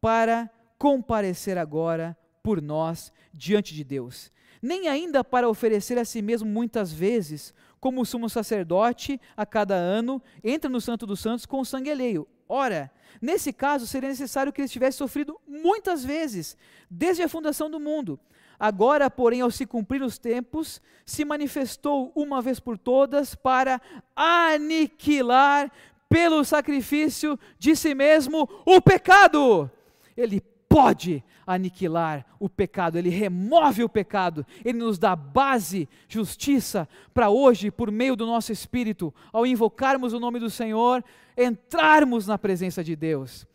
para 0.00 0.50
comparecer 0.78 1.58
agora 1.58 2.16
por 2.42 2.62
nós 2.62 3.12
diante 3.32 3.74
de 3.74 3.84
Deus. 3.84 4.32
Nem 4.62 4.88
ainda 4.88 5.22
para 5.22 5.48
oferecer 5.48 5.98
a 5.98 6.04
si 6.04 6.22
mesmo 6.22 6.48
muitas 6.48 6.92
vezes, 6.92 7.52
como 7.78 8.00
o 8.00 8.06
sumo 8.06 8.28
sacerdote 8.28 9.20
a 9.36 9.44
cada 9.44 9.74
ano 9.74 10.22
entra 10.42 10.70
no 10.70 10.80
Santo 10.80 11.06
dos 11.06 11.20
Santos 11.20 11.44
com 11.44 11.60
o 11.60 11.64
sangue 11.64 11.90
alheio. 11.90 12.26
Ora, 12.48 12.90
nesse 13.20 13.52
caso 13.52 13.86
seria 13.86 14.08
necessário 14.08 14.52
que 14.52 14.60
ele 14.60 14.68
tivesse 14.68 14.98
sofrido 14.98 15.38
muitas 15.46 16.04
vezes, 16.04 16.56
desde 16.90 17.22
a 17.22 17.28
fundação 17.28 17.68
do 17.68 17.78
mundo. 17.78 18.18
Agora, 18.58 19.10
porém, 19.10 19.42
ao 19.42 19.50
se 19.50 19.66
cumprir 19.66 20.02
os 20.02 20.16
tempos, 20.16 20.80
se 21.04 21.24
manifestou 21.24 22.10
uma 22.14 22.40
vez 22.40 22.58
por 22.58 22.78
todas 22.78 23.34
para 23.34 23.80
aniquilar 24.14 25.70
pelo 26.08 26.44
sacrifício 26.44 27.38
de 27.58 27.74
si 27.74 27.94
mesmo 27.94 28.48
o 28.64 28.80
pecado. 28.80 29.70
Ele 30.16 30.40
pode 30.68 31.24
aniquilar 31.46 32.26
o 32.40 32.48
pecado, 32.48 32.98
ele 32.98 33.08
remove 33.08 33.84
o 33.84 33.88
pecado, 33.88 34.44
ele 34.64 34.78
nos 34.78 34.98
dá 34.98 35.14
base, 35.14 35.88
justiça 36.08 36.88
para 37.14 37.30
hoje, 37.30 37.70
por 37.70 37.90
meio 37.90 38.16
do 38.16 38.26
nosso 38.26 38.52
espírito, 38.52 39.14
ao 39.32 39.46
invocarmos 39.46 40.12
o 40.12 40.20
nome 40.20 40.40
do 40.40 40.50
Senhor, 40.50 41.04
entrarmos 41.36 42.26
na 42.26 42.36
presença 42.36 42.82
de 42.82 42.96
Deus. 42.96 43.46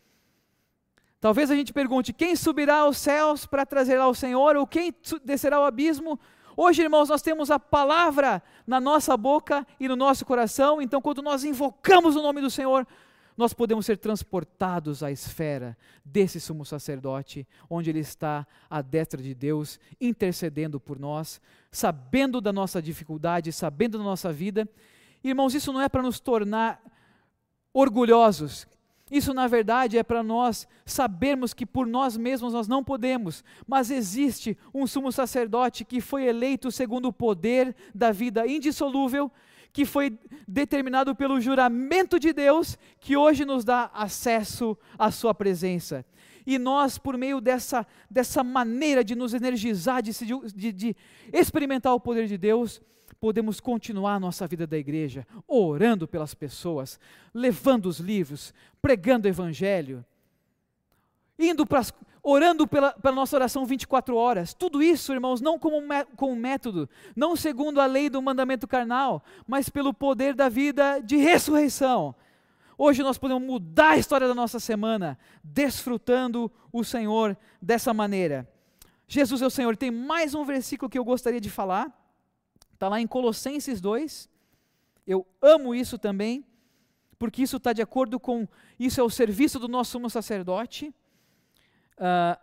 Talvez 1.20 1.50
a 1.50 1.54
gente 1.54 1.72
pergunte: 1.72 2.12
quem 2.12 2.34
subirá 2.34 2.78
aos 2.78 2.98
céus 2.98 3.46
para 3.46 3.64
trazer 3.64 4.00
ao 4.00 4.14
Senhor, 4.14 4.56
ou 4.56 4.66
quem 4.66 4.92
descerá 5.24 5.58
ao 5.58 5.64
abismo? 5.64 6.18
Hoje, 6.56 6.82
irmãos, 6.82 7.08
nós 7.08 7.22
temos 7.22 7.50
a 7.50 7.58
palavra 7.58 8.42
na 8.66 8.80
nossa 8.80 9.16
boca 9.16 9.66
e 9.80 9.88
no 9.88 9.96
nosso 9.96 10.24
coração, 10.24 10.82
então, 10.82 11.00
quando 11.00 11.22
nós 11.22 11.44
invocamos 11.44 12.14
o 12.14 12.22
nome 12.22 12.40
do 12.40 12.50
Senhor, 12.50 12.86
nós 13.36 13.54
podemos 13.54 13.86
ser 13.86 13.96
transportados 13.96 15.02
à 15.02 15.10
esfera 15.10 15.76
desse 16.04 16.38
sumo 16.38 16.64
sacerdote, 16.64 17.46
onde 17.68 17.90
ele 17.90 18.00
está 18.00 18.46
à 18.68 18.82
destra 18.82 19.22
de 19.22 19.34
Deus, 19.34 19.80
intercedendo 20.00 20.78
por 20.78 20.98
nós, 20.98 21.40
sabendo 21.70 22.40
da 22.40 22.52
nossa 22.52 22.82
dificuldade, 22.82 23.52
sabendo 23.52 23.96
da 23.96 24.04
nossa 24.04 24.32
vida. 24.32 24.68
Irmãos, 25.24 25.54
isso 25.54 25.72
não 25.72 25.80
é 25.80 25.88
para 25.88 26.02
nos 26.02 26.20
tornar 26.20 26.82
orgulhosos. 27.72 28.66
Isso, 29.12 29.34
na 29.34 29.46
verdade, 29.46 29.98
é 29.98 30.02
para 30.02 30.22
nós 30.22 30.66
sabermos 30.86 31.52
que 31.52 31.66
por 31.66 31.86
nós 31.86 32.16
mesmos 32.16 32.54
nós 32.54 32.66
não 32.66 32.82
podemos, 32.82 33.44
mas 33.66 33.90
existe 33.90 34.56
um 34.72 34.86
sumo 34.86 35.12
sacerdote 35.12 35.84
que 35.84 36.00
foi 36.00 36.24
eleito 36.24 36.72
segundo 36.72 37.08
o 37.08 37.12
poder 37.12 37.76
da 37.94 38.10
vida 38.10 38.46
indissolúvel 38.46 39.30
que 39.70 39.84
foi 39.84 40.18
determinado 40.48 41.14
pelo 41.14 41.40
juramento 41.42 42.18
de 42.18 42.32
Deus, 42.32 42.78
que 43.00 43.14
hoje 43.14 43.44
nos 43.44 43.64
dá 43.64 43.90
acesso 43.92 44.76
à 44.98 45.10
Sua 45.10 45.34
presença. 45.34 46.06
E 46.46 46.58
nós, 46.58 46.96
por 46.96 47.18
meio 47.18 47.38
dessa, 47.38 47.86
dessa 48.10 48.42
maneira 48.42 49.04
de 49.04 49.14
nos 49.14 49.34
energizar, 49.34 50.00
de, 50.02 50.12
de, 50.54 50.72
de 50.72 50.96
experimentar 51.30 51.94
o 51.94 52.00
poder 52.00 52.26
de 52.26 52.38
Deus, 52.38 52.80
podemos 53.22 53.60
continuar 53.60 54.18
nossa 54.18 54.48
vida 54.48 54.66
da 54.66 54.76
igreja, 54.76 55.24
orando 55.46 56.08
pelas 56.08 56.34
pessoas, 56.34 56.98
levando 57.32 57.86
os 57.86 58.00
livros, 58.00 58.52
pregando 58.82 59.28
o 59.28 59.30
Evangelho, 59.30 60.04
indo 61.38 61.64
para 61.64 61.82
orando 62.20 62.66
pela, 62.66 62.90
pela, 62.94 63.14
nossa 63.14 63.36
oração 63.36 63.64
24 63.64 64.16
horas. 64.16 64.52
Tudo 64.52 64.82
isso, 64.82 65.12
irmãos, 65.12 65.40
não 65.40 65.56
como 65.56 65.76
com 66.16 66.34
método, 66.34 66.90
não 67.14 67.36
segundo 67.36 67.80
a 67.80 67.86
lei 67.86 68.10
do 68.10 68.20
mandamento 68.20 68.66
carnal, 68.66 69.22
mas 69.46 69.68
pelo 69.68 69.94
poder 69.94 70.34
da 70.34 70.48
vida 70.48 70.98
de 70.98 71.16
ressurreição. 71.16 72.16
Hoje 72.76 73.04
nós 73.04 73.18
podemos 73.18 73.46
mudar 73.46 73.90
a 73.90 73.98
história 73.98 74.26
da 74.26 74.34
nossa 74.34 74.58
semana, 74.58 75.16
desfrutando 75.44 76.50
o 76.72 76.82
Senhor 76.82 77.36
dessa 77.60 77.94
maneira. 77.94 78.50
Jesus 79.06 79.40
é 79.42 79.46
o 79.46 79.50
Senhor. 79.50 79.76
Tem 79.76 79.92
mais 79.92 80.34
um 80.34 80.44
versículo 80.44 80.90
que 80.90 80.98
eu 80.98 81.04
gostaria 81.04 81.40
de 81.40 81.50
falar. 81.50 82.01
Está 82.82 82.88
lá 82.88 83.00
em 83.00 83.06
Colossenses 83.06 83.80
2. 83.80 84.28
Eu 85.06 85.24
amo 85.40 85.72
isso 85.72 85.96
também, 85.96 86.44
porque 87.16 87.40
isso 87.40 87.58
está 87.58 87.72
de 87.72 87.80
acordo 87.80 88.18
com. 88.18 88.48
Isso 88.76 89.00
é 89.00 89.04
o 89.04 89.08
serviço 89.08 89.60
do 89.60 89.68
nosso 89.68 89.92
sumo 89.92 90.10
sacerdote. 90.10 90.92
Uh, 91.96 92.36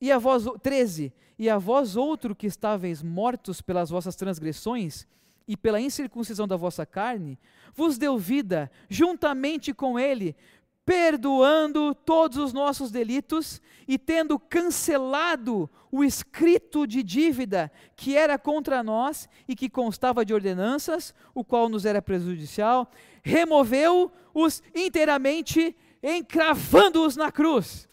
e 0.00 0.12
a 0.12 0.18
vós, 0.18 0.44
13, 0.62 1.12
e 1.36 1.50
a 1.50 1.58
vós 1.58 1.96
outro 1.96 2.32
que 2.32 2.46
estáveis 2.46 3.02
mortos 3.02 3.60
pelas 3.60 3.90
vossas 3.90 4.14
transgressões 4.14 5.04
e 5.48 5.56
pela 5.56 5.80
incircuncisão 5.80 6.46
da 6.46 6.54
vossa 6.54 6.86
carne, 6.86 7.40
vos 7.74 7.98
deu 7.98 8.16
vida 8.16 8.70
juntamente 8.88 9.74
com 9.74 9.98
ele, 9.98 10.36
perdoando 10.84 11.94
todos 11.94 12.36
os 12.36 12.52
nossos 12.52 12.90
delitos 12.90 13.60
e 13.86 13.98
tendo 13.98 14.38
cancelado 14.38 15.70
o 15.90 16.02
escrito 16.02 16.86
de 16.86 17.02
dívida 17.02 17.70
que 17.96 18.16
era 18.16 18.38
contra 18.38 18.82
nós 18.82 19.28
e 19.46 19.54
que 19.54 19.68
constava 19.68 20.24
de 20.24 20.32
ordenanças, 20.32 21.14
o 21.34 21.44
qual 21.44 21.68
nos 21.68 21.84
era 21.84 22.00
prejudicial, 22.00 22.90
removeu-os 23.22 24.62
inteiramente 24.74 25.76
encravando-os 26.02 27.16
na 27.16 27.30
cruz. 27.30 27.88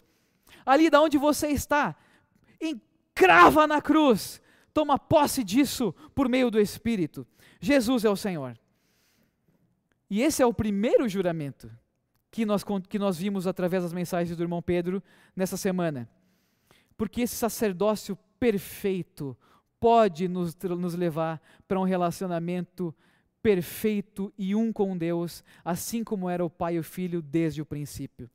Ali 0.64 0.90
da 0.90 1.00
onde 1.00 1.18
você 1.18 1.48
está, 1.48 1.96
encrava 2.60 3.66
na 3.66 3.80
cruz. 3.80 4.40
Toma 4.72 4.98
posse 4.98 5.42
disso 5.42 5.94
por 6.14 6.28
meio 6.28 6.50
do 6.50 6.60
Espírito. 6.60 7.26
Jesus 7.60 8.04
é 8.04 8.10
o 8.10 8.16
Senhor. 8.16 8.58
E 10.10 10.22
esse 10.22 10.42
é 10.42 10.46
o 10.46 10.54
primeiro 10.54 11.08
juramento 11.08 11.70
que 12.38 12.46
nós, 12.46 12.64
que 12.88 13.00
nós 13.00 13.18
vimos 13.18 13.48
através 13.48 13.82
das 13.82 13.92
mensagens 13.92 14.36
do 14.36 14.44
irmão 14.44 14.62
Pedro 14.62 15.02
nessa 15.34 15.56
semana. 15.56 16.08
Porque 16.96 17.22
esse 17.22 17.34
sacerdócio 17.34 18.16
perfeito 18.38 19.36
pode 19.80 20.28
nos, 20.28 20.56
nos 20.78 20.94
levar 20.94 21.42
para 21.66 21.80
um 21.80 21.82
relacionamento 21.82 22.94
perfeito 23.42 24.32
e 24.38 24.54
um 24.54 24.72
com 24.72 24.96
Deus, 24.96 25.42
assim 25.64 26.04
como 26.04 26.30
era 26.30 26.44
o 26.44 26.50
Pai 26.50 26.76
e 26.76 26.78
o 26.78 26.84
Filho 26.84 27.20
desde 27.20 27.60
o 27.60 27.66
princípio. 27.66 28.30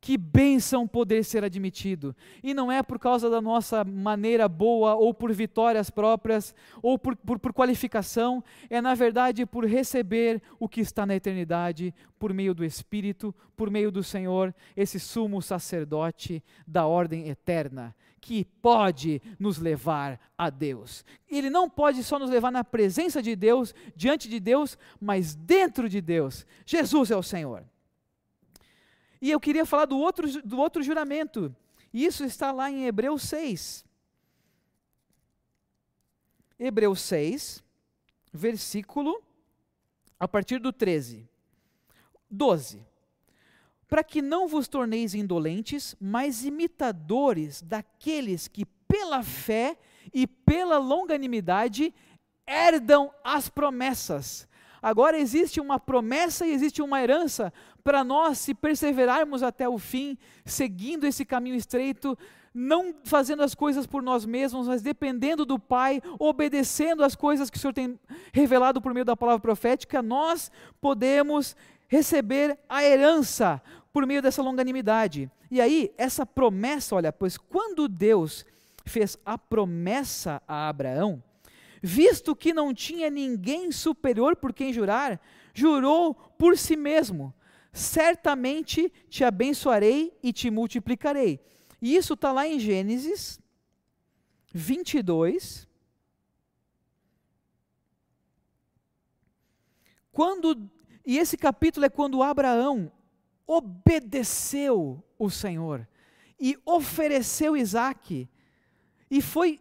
Que 0.00 0.16
bênção 0.16 0.86
poder 0.86 1.24
ser 1.24 1.42
admitido. 1.42 2.14
E 2.42 2.54
não 2.54 2.70
é 2.70 2.82
por 2.82 2.98
causa 2.98 3.28
da 3.28 3.40
nossa 3.40 3.84
maneira 3.84 4.48
boa, 4.48 4.94
ou 4.94 5.12
por 5.12 5.32
vitórias 5.32 5.90
próprias, 5.90 6.54
ou 6.80 6.98
por, 6.98 7.16
por, 7.16 7.38
por, 7.38 7.52
qualificação, 7.52 8.42
é 8.70 8.80
na 8.80 8.94
verdade 8.94 9.44
por 9.44 9.66
receber 9.66 10.40
o 10.58 10.68
que 10.68 10.80
está 10.80 11.04
na 11.04 11.16
eternidade, 11.16 11.92
por 12.18 12.32
meio 12.32 12.54
do 12.54 12.64
Espírito, 12.64 13.34
por 13.56 13.70
meio 13.70 13.90
do 13.90 14.04
Senhor, 14.04 14.54
esse 14.76 15.00
sumo 15.00 15.42
sacerdote 15.42 16.42
da 16.66 16.86
ordem 16.86 17.28
eterna 17.28 17.94
que 18.20 18.44
pode 18.44 19.22
nos 19.38 19.58
levar 19.58 20.20
a 20.36 20.50
Deus. 20.50 21.04
Ele 21.28 21.48
não 21.48 21.68
pode 21.68 22.02
só 22.02 22.18
nos 22.18 22.30
levar 22.30 22.50
na 22.50 22.64
presença 22.64 23.22
de 23.22 23.34
Deus, 23.34 23.74
diante 23.96 24.28
de 24.28 24.40
Deus, 24.40 24.76
mas 25.00 25.34
dentro 25.34 25.88
de 25.88 26.00
Deus. 26.00 26.46
Jesus 26.66 27.10
é 27.10 27.16
o 27.16 27.22
Senhor. 27.22 27.64
E 29.20 29.30
eu 29.30 29.40
queria 29.40 29.66
falar 29.66 29.86
do 29.86 29.98
outro, 29.98 30.42
do 30.42 30.58
outro 30.58 30.82
juramento. 30.82 31.54
Isso 31.92 32.24
está 32.24 32.52
lá 32.52 32.70
em 32.70 32.86
Hebreus 32.86 33.22
6. 33.22 33.84
Hebreus 36.58 37.00
6, 37.02 37.62
versículo 38.32 39.22
a 40.18 40.26
partir 40.26 40.58
do 40.58 40.72
13. 40.72 41.28
12 42.30 42.88
para 43.88 44.04
que 44.04 44.20
não 44.20 44.46
vos 44.46 44.68
torneis 44.68 45.14
indolentes, 45.14 45.96
mas 45.98 46.44
imitadores 46.44 47.62
daqueles 47.62 48.46
que 48.46 48.66
pela 48.86 49.22
fé 49.22 49.78
e 50.12 50.26
pela 50.26 50.76
longanimidade 50.76 51.94
herdam 52.46 53.10
as 53.24 53.48
promessas. 53.48 54.46
Agora 54.80 55.18
existe 55.18 55.58
uma 55.58 55.80
promessa 55.80 56.46
e 56.46 56.52
existe 56.52 56.82
uma 56.82 57.02
herança 57.02 57.52
para 57.88 58.04
nós, 58.04 58.36
se 58.36 58.52
perseverarmos 58.52 59.42
até 59.42 59.66
o 59.66 59.78
fim, 59.78 60.18
seguindo 60.44 61.06
esse 61.06 61.24
caminho 61.24 61.56
estreito, 61.56 62.18
não 62.52 62.94
fazendo 63.02 63.42
as 63.42 63.54
coisas 63.54 63.86
por 63.86 64.02
nós 64.02 64.26
mesmos, 64.26 64.68
mas 64.68 64.82
dependendo 64.82 65.46
do 65.46 65.58
Pai, 65.58 66.02
obedecendo 66.18 67.02
as 67.02 67.14
coisas 67.14 67.48
que 67.48 67.56
o 67.56 67.58
Senhor 67.58 67.72
tem 67.72 67.98
revelado 68.30 68.78
por 68.82 68.92
meio 68.92 69.06
da 69.06 69.16
palavra 69.16 69.40
profética, 69.40 70.02
nós 70.02 70.52
podemos 70.82 71.56
receber 71.88 72.58
a 72.68 72.84
herança 72.84 73.58
por 73.90 74.04
meio 74.04 74.20
dessa 74.20 74.42
longanimidade. 74.42 75.30
E 75.50 75.58
aí, 75.58 75.90
essa 75.96 76.26
promessa, 76.26 76.94
olha, 76.94 77.10
pois 77.10 77.38
quando 77.38 77.88
Deus 77.88 78.44
fez 78.84 79.16
a 79.24 79.38
promessa 79.38 80.42
a 80.46 80.68
Abraão, 80.68 81.22
visto 81.82 82.36
que 82.36 82.52
não 82.52 82.74
tinha 82.74 83.08
ninguém 83.08 83.72
superior 83.72 84.36
por 84.36 84.52
quem 84.52 84.74
jurar, 84.74 85.18
jurou 85.54 86.12
por 86.36 86.58
si 86.58 86.76
mesmo: 86.76 87.32
certamente 87.72 88.92
te 89.08 89.24
abençoarei 89.24 90.16
e 90.22 90.32
te 90.32 90.50
multiplicarei. 90.50 91.40
E 91.80 91.94
isso 91.96 92.14
está 92.14 92.32
lá 92.32 92.46
em 92.46 92.58
Gênesis 92.58 93.40
22. 94.52 95.68
Quando 100.10 100.68
e 101.06 101.16
esse 101.16 101.38
capítulo 101.38 101.86
é 101.86 101.88
quando 101.88 102.22
Abraão 102.22 102.92
obedeceu 103.46 105.02
o 105.18 105.30
Senhor 105.30 105.88
e 106.38 106.54
ofereceu 106.66 107.56
Isaac, 107.56 108.28
e 109.10 109.22
foi 109.22 109.58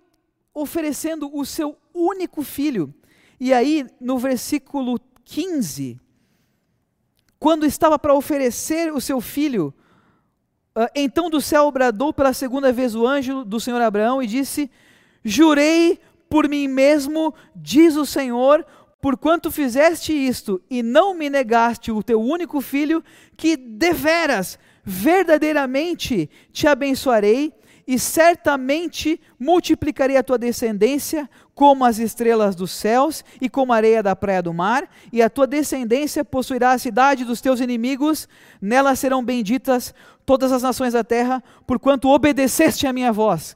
oferecendo 0.53 1.33
o 1.33 1.45
seu 1.45 1.77
único 1.93 2.43
filho. 2.43 2.93
E 3.39 3.53
aí, 3.53 3.87
no 3.99 4.17
versículo 4.17 4.99
15, 5.23 5.99
quando 7.39 7.65
estava 7.65 7.97
para 7.99 8.13
oferecer 8.13 8.91
o 8.93 9.01
seu 9.01 9.21
filho, 9.21 9.73
ah, 10.75 10.89
então 10.95 11.29
do 11.29 11.41
céu 11.41 11.71
bradou 11.71 12.13
pela 12.13 12.33
segunda 12.33 12.71
vez 12.71 12.95
o 12.95 13.05
anjo 13.05 13.43
do 13.43 13.59
Senhor 13.59 13.81
Abraão 13.81 14.21
e 14.21 14.27
disse: 14.27 14.69
Jurei 15.23 15.99
por 16.29 16.47
mim 16.47 16.67
mesmo, 16.67 17.33
diz 17.55 17.95
o 17.95 18.05
Senhor, 18.05 18.65
porquanto 19.01 19.51
fizeste 19.51 20.11
isto 20.13 20.61
e 20.69 20.83
não 20.83 21.13
me 21.13 21.29
negaste 21.29 21.91
o 21.91 22.03
teu 22.03 22.21
único 22.21 22.61
filho, 22.61 23.03
que 23.35 23.55
deveras, 23.55 24.59
verdadeiramente 24.83 26.29
te 26.51 26.67
abençoarei 26.67 27.53
e 27.87 27.97
certamente 27.97 29.19
multiplicarei 29.39 30.17
a 30.17 30.23
tua 30.23 30.37
descendência 30.37 31.29
como 31.55 31.85
as 31.85 31.97
estrelas 31.97 32.53
dos 32.53 32.71
céus 32.71 33.23
e 33.39 33.49
como 33.49 33.71
a 33.71 33.77
areia 33.77 34.03
da 34.03 34.15
praia 34.15 34.43
do 34.43 34.53
mar, 34.53 34.89
e 35.11 35.21
a 35.21 35.29
tua 35.29 35.47
descendência 35.47 36.25
possuirá 36.25 36.73
a 36.73 36.77
cidade 36.77 37.23
dos 37.23 37.39
teus 37.39 37.61
inimigos, 37.61 38.27
nela 38.61 38.93
serão 38.93 39.23
benditas 39.23 39.95
todas 40.25 40.51
as 40.51 40.61
nações 40.61 40.93
da 40.93 41.03
terra, 41.03 41.41
porquanto 41.65 42.09
obedeceste 42.09 42.85
a 42.85 42.91
minha 42.91 43.13
voz. 43.13 43.55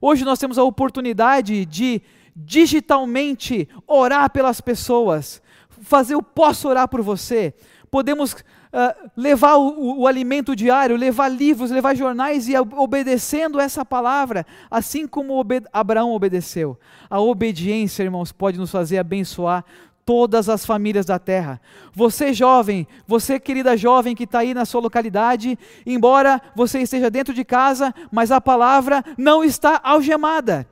Hoje 0.00 0.24
nós 0.24 0.40
temos 0.40 0.58
a 0.58 0.64
oportunidade 0.64 1.64
de 1.64 2.02
digitalmente 2.34 3.68
orar 3.86 4.28
pelas 4.30 4.60
pessoas, 4.60 5.40
fazer 5.68 6.16
o 6.16 6.22
posso 6.22 6.68
orar 6.68 6.88
por 6.88 7.00
você, 7.00 7.54
podemos 7.90 8.34
uh, 8.72 9.10
levar 9.16 9.56
o, 9.56 9.68
o, 9.68 10.00
o, 10.00 10.06
alimento 10.06 10.56
diário, 10.56 10.96
levar 10.96 11.28
livros, 11.28 11.70
levar 11.70 11.94
jornais 11.94 12.48
e 12.48 12.54
obedecendo 12.56 13.60
essa 13.60 13.84
palavra, 13.84 14.46
assim 14.70 15.06
como 15.06 15.34
obed 15.34 15.66
Abraão 15.72 16.12
obedeceu. 16.12 16.78
A 17.08 17.20
obediência, 17.20 18.02
irmãos, 18.02 18.32
pode 18.32 18.58
nos 18.58 18.70
fazer 18.70 18.98
abençoar 18.98 19.64
todas 20.04 20.48
as 20.48 20.66
famílias 20.66 21.06
da 21.06 21.18
terra. 21.18 21.60
Você 21.94 22.32
jovem, 22.32 22.86
você 23.06 23.38
querida 23.38 23.76
jovem 23.76 24.14
que 24.14 24.24
está 24.24 24.40
aí 24.40 24.54
na 24.54 24.64
sua 24.64 24.80
localidade, 24.80 25.58
embora 25.86 26.40
você 26.54 26.80
esteja 26.80 27.10
dentro 27.10 27.32
de 27.32 27.44
casa, 27.44 27.94
mas 28.10 28.30
a 28.30 28.40
palavra 28.40 29.04
não 29.16 29.44
está 29.44 29.80
algemada, 29.82 30.66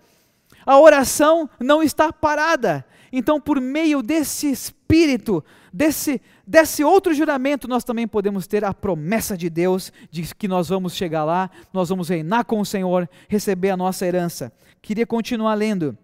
a 0.67 0.79
oração 0.79 1.49
não 1.61 1.83
está 1.83 2.13
parada. 2.13 2.85
Então, 3.13 3.41
por 3.41 3.61
meio 3.61 4.03
desse 4.03 4.51
espírito, 4.51 5.45
desse, 5.73 6.21
desse 6.51 6.83
outro 6.83 7.15
juramento, 7.15 7.69
nós 7.69 7.85
também 7.85 8.09
podemos 8.09 8.45
ter 8.45 8.65
a 8.65 8.75
promessa 8.75 9.37
de 9.37 9.49
Deus 9.49 9.93
de 10.11 10.35
que 10.35 10.49
nós 10.49 10.69
vamos 10.69 10.97
chegar 10.97 11.23
lá, 11.23 11.49
nós 11.73 11.91
vamos 11.91 12.09
reinar 12.09 12.45
com 12.45 12.59
o 12.59 12.67
Senhor, 12.67 13.09
receber 13.29 13.71
a 13.71 13.77
nossa 13.77 14.05
herança. 14.05 14.53
Queria 14.83 15.07
continuar 15.07 15.55
lendo. 15.55 15.97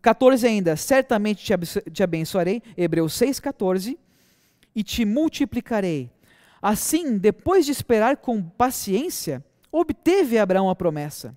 14 0.00 0.46
ainda, 0.46 0.76
certamente 0.76 1.52
te 1.92 2.02
abençoarei, 2.04 2.62
Hebreus 2.76 3.14
6,14, 3.14 3.98
e 4.76 4.84
te 4.84 5.04
multiplicarei. 5.04 6.08
Assim, 6.62 7.18
depois 7.18 7.66
de 7.66 7.72
esperar 7.72 8.18
com 8.18 8.40
paciência, 8.40 9.44
obteve 9.72 10.38
Abraão 10.38 10.70
a 10.70 10.76
promessa. 10.76 11.36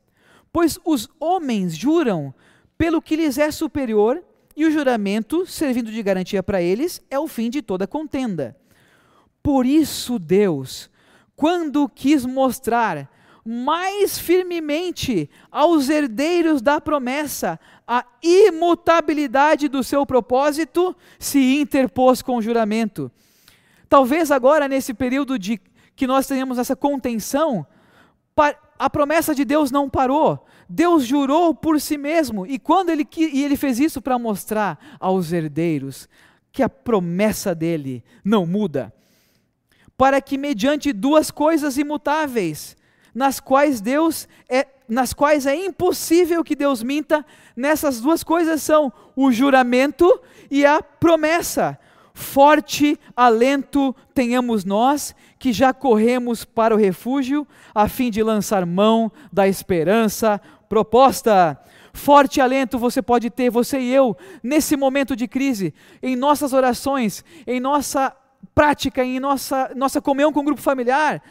Pois 0.53 0.77
os 0.85 1.09
homens 1.19 1.75
juram 1.75 2.35
pelo 2.77 3.01
que 3.01 3.15
lhes 3.15 3.39
é 3.39 3.49
superior, 3.49 4.23
e 4.55 4.65
o 4.65 4.71
juramento, 4.71 5.45
servindo 5.45 5.91
de 5.91 6.03
garantia 6.03 6.41
para 6.43 6.61
eles, 6.61 7.01
é 7.09 7.19
o 7.19 7.27
fim 7.27 7.49
de 7.49 7.61
toda 7.61 7.87
contenda. 7.87 8.55
Por 9.41 9.65
isso, 9.65 10.19
Deus, 10.19 10.89
quando 11.35 11.89
quis 11.89 12.25
mostrar 12.25 13.09
mais 13.43 14.19
firmemente 14.19 15.29
aos 15.51 15.89
herdeiros 15.89 16.61
da 16.61 16.79
promessa 16.79 17.59
a 17.87 18.05
imutabilidade 18.21 19.67
do 19.67 19.83
seu 19.83 20.05
propósito, 20.05 20.95
se 21.17 21.59
interpôs 21.59 22.21
com 22.21 22.37
o 22.37 22.41
juramento. 22.41 23.11
Talvez 23.89 24.31
agora, 24.31 24.67
nesse 24.67 24.93
período 24.93 25.37
de 25.37 25.59
que 25.95 26.07
nós 26.07 26.27
tenhamos 26.27 26.57
essa 26.57 26.75
contenção, 26.75 27.65
a 28.79 28.89
promessa 28.89 29.35
de 29.35 29.43
Deus 29.43 29.71
não 29.71 29.89
parou. 29.89 30.45
Deus 30.73 31.03
jurou 31.05 31.53
por 31.53 31.81
si 31.81 31.97
mesmo, 31.97 32.47
e 32.47 32.57
quando 32.57 32.91
ele, 32.91 33.05
e 33.17 33.43
ele 33.43 33.57
fez 33.57 33.77
isso 33.77 34.01
para 34.01 34.17
mostrar 34.17 34.79
aos 35.01 35.33
herdeiros 35.33 36.07
que 36.49 36.63
a 36.63 36.69
promessa 36.69 37.53
dele 37.53 38.01
não 38.23 38.45
muda, 38.45 38.93
para 39.97 40.21
que 40.21 40.37
mediante 40.37 40.93
duas 40.93 41.29
coisas 41.29 41.77
imutáveis, 41.77 42.77
nas 43.13 43.41
quais 43.41 43.81
Deus 43.81 44.29
é, 44.47 44.65
nas 44.87 45.13
quais 45.13 45.45
é 45.45 45.53
impossível 45.53 46.41
que 46.41 46.55
Deus 46.55 46.81
minta, 46.81 47.25
nessas 47.53 47.99
duas 47.99 48.23
coisas 48.23 48.61
são 48.61 48.93
o 49.13 49.29
juramento 49.29 50.21
e 50.49 50.65
a 50.65 50.81
promessa. 50.81 51.77
Forte 52.13 52.99
alento 53.15 53.95
tenhamos 54.13 54.65
nós, 54.65 55.15
que 55.39 55.53
já 55.53 55.73
corremos 55.73 56.43
para 56.43 56.75
o 56.75 56.77
refúgio, 56.77 57.47
a 57.73 57.87
fim 57.87 58.11
de 58.11 58.21
lançar 58.21 58.65
mão 58.65 59.09
da 59.31 59.47
esperança 59.47 60.41
proposta. 60.71 61.59
Forte 61.93 62.39
alento 62.39 62.79
você 62.79 63.01
pode 63.01 63.29
ter, 63.29 63.49
você 63.49 63.77
e 63.77 63.93
eu, 63.93 64.15
nesse 64.41 64.77
momento 64.77 65.13
de 65.13 65.27
crise, 65.27 65.73
em 66.01 66.15
nossas 66.15 66.53
orações, 66.53 67.25
em 67.45 67.59
nossa 67.59 68.15
prática, 68.55 69.03
em 69.03 69.19
nossa, 69.19 69.71
nossa 69.75 69.99
comunhão 70.01 70.31
com 70.31 70.39
o 70.39 70.45
grupo 70.45 70.61
familiar 70.61 71.21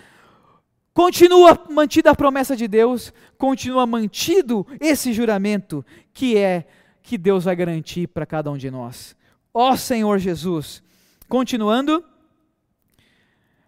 Continua 0.93 1.67
mantida 1.71 2.11
a 2.11 2.15
promessa 2.15 2.57
de 2.57 2.67
Deus, 2.67 3.13
continua 3.39 3.87
mantido 3.87 4.67
esse 4.81 5.13
juramento 5.13 5.85
que 6.13 6.37
é 6.37 6.67
que 7.01 7.17
Deus 7.17 7.45
vai 7.45 7.55
garantir 7.55 8.09
para 8.09 8.27
cada 8.27 8.51
um 8.51 8.59
de 8.59 8.71
nós. 8.71 9.17
Ó 9.55 9.77
Senhor 9.77 10.19
Jesus, 10.19 10.83
continuando, 11.29 12.05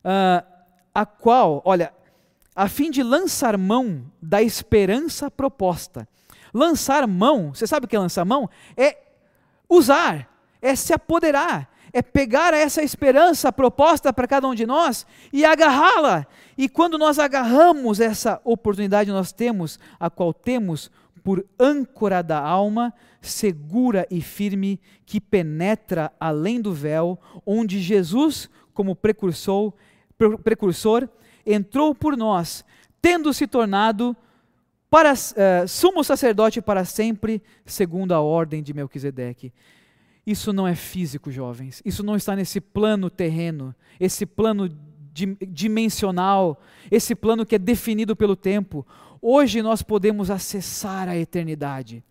uh, 0.04 0.44
a 0.92 1.06
qual, 1.06 1.62
olha, 1.64 1.94
a 2.54 2.68
fim 2.68 2.90
de 2.90 3.02
lançar 3.02 3.56
mão 3.56 4.04
da 4.20 4.42
esperança 4.42 5.30
proposta. 5.30 6.08
Lançar 6.52 7.06
mão, 7.06 7.54
você 7.54 7.66
sabe 7.66 7.86
o 7.86 7.88
que 7.88 7.96
é 7.96 7.98
lançar 7.98 8.24
mão? 8.24 8.48
É 8.76 8.98
usar, 9.68 10.28
é 10.60 10.76
se 10.76 10.92
apoderar, 10.92 11.70
é 11.92 12.02
pegar 12.02 12.52
essa 12.52 12.82
esperança 12.82 13.50
proposta 13.50 14.12
para 14.12 14.28
cada 14.28 14.46
um 14.46 14.54
de 14.54 14.66
nós 14.66 15.06
e 15.32 15.44
agarrá-la. 15.44 16.26
E 16.56 16.68
quando 16.68 16.98
nós 16.98 17.18
agarramos 17.18 18.00
essa 18.00 18.40
oportunidade, 18.44 19.10
nós 19.10 19.32
temos, 19.32 19.78
a 19.98 20.10
qual 20.10 20.34
temos 20.34 20.90
por 21.24 21.46
âncora 21.58 22.22
da 22.22 22.38
alma, 22.38 22.92
segura 23.20 24.06
e 24.10 24.20
firme, 24.20 24.80
que 25.06 25.20
penetra 25.20 26.12
além 26.18 26.60
do 26.60 26.72
véu, 26.72 27.18
onde 27.46 27.80
Jesus, 27.80 28.50
como 28.74 28.96
precursor, 28.96 29.72
precursor 30.42 31.08
entrou 31.46 31.94
por 31.94 32.16
nós, 32.16 32.64
tendo 33.00 33.32
se 33.32 33.46
tornado 33.46 34.16
para, 34.90 35.12
uh, 35.12 35.66
sumo 35.66 36.04
sacerdote 36.04 36.60
para 36.60 36.84
sempre, 36.84 37.42
segundo 37.64 38.12
a 38.12 38.20
ordem 38.20 38.62
de 38.62 38.74
Melquisedeque. 38.74 39.52
Isso 40.26 40.52
não 40.52 40.68
é 40.68 40.74
físico, 40.74 41.30
jovens. 41.30 41.82
Isso 41.84 42.02
não 42.02 42.14
está 42.14 42.36
nesse 42.36 42.60
plano 42.60 43.10
terreno, 43.10 43.74
esse 43.98 44.24
plano 44.24 44.68
dimensional, 45.12 46.60
esse 46.90 47.14
plano 47.14 47.44
que 47.44 47.56
é 47.56 47.58
definido 47.58 48.14
pelo 48.14 48.36
tempo. 48.36 48.86
Hoje 49.20 49.62
nós 49.62 49.82
podemos 49.82 50.30
acessar 50.30 51.08
a 51.08 51.16
eternidade. 51.16 52.04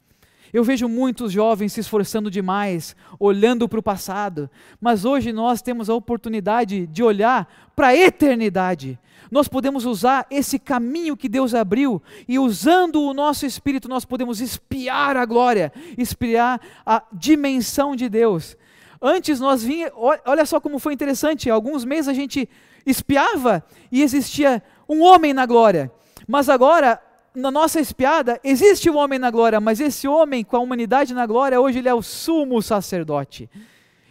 Eu 0.53 0.63
vejo 0.63 0.87
muitos 0.89 1.31
jovens 1.31 1.73
se 1.73 1.79
esforçando 1.79 2.29
demais, 2.29 2.95
olhando 3.19 3.69
para 3.69 3.79
o 3.79 3.83
passado, 3.83 4.49
mas 4.79 5.05
hoje 5.05 5.31
nós 5.31 5.61
temos 5.61 5.89
a 5.89 5.95
oportunidade 5.95 6.87
de 6.87 7.01
olhar 7.01 7.71
para 7.75 7.87
a 7.87 7.95
eternidade. 7.95 8.99
Nós 9.31 9.47
podemos 9.47 9.85
usar 9.85 10.27
esse 10.29 10.59
caminho 10.59 11.15
que 11.15 11.29
Deus 11.29 11.53
abriu 11.55 12.01
e, 12.27 12.37
usando 12.37 13.01
o 13.01 13.13
nosso 13.13 13.45
espírito, 13.45 13.87
nós 13.87 14.03
podemos 14.03 14.41
espiar 14.41 15.15
a 15.15 15.25
glória, 15.25 15.71
espiar 15.97 16.59
a 16.85 17.01
dimensão 17.13 17.95
de 17.95 18.09
Deus. 18.09 18.57
Antes 19.01 19.39
nós 19.39 19.63
vinha, 19.63 19.89
olha 19.95 20.45
só 20.45 20.59
como 20.59 20.79
foi 20.79 20.93
interessante, 20.93 21.49
alguns 21.49 21.85
meses 21.85 22.09
a 22.09 22.13
gente 22.13 22.47
espiava 22.85 23.63
e 23.89 24.01
existia 24.01 24.61
um 24.87 25.01
homem 25.01 25.33
na 25.33 25.45
glória. 25.45 25.89
Mas 26.27 26.49
agora 26.49 27.01
na 27.33 27.49
nossa 27.49 27.79
espiada, 27.79 28.39
existe 28.43 28.89
um 28.89 28.97
homem 28.97 29.17
na 29.17 29.31
glória, 29.31 29.59
mas 29.61 29.79
esse 29.79 30.07
homem 30.07 30.43
com 30.43 30.57
a 30.57 30.59
humanidade 30.59 31.13
na 31.13 31.25
glória, 31.25 31.59
hoje 31.59 31.79
ele 31.79 31.89
é 31.89 31.93
o 31.93 32.01
sumo 32.01 32.61
sacerdote. 32.61 33.49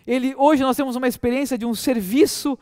Ele, 0.06 0.34
hoje 0.36 0.62
nós 0.62 0.76
temos 0.76 0.96
uma 0.96 1.06
experiência 1.06 1.58
de 1.58 1.66
um 1.66 1.74
serviço 1.74 2.58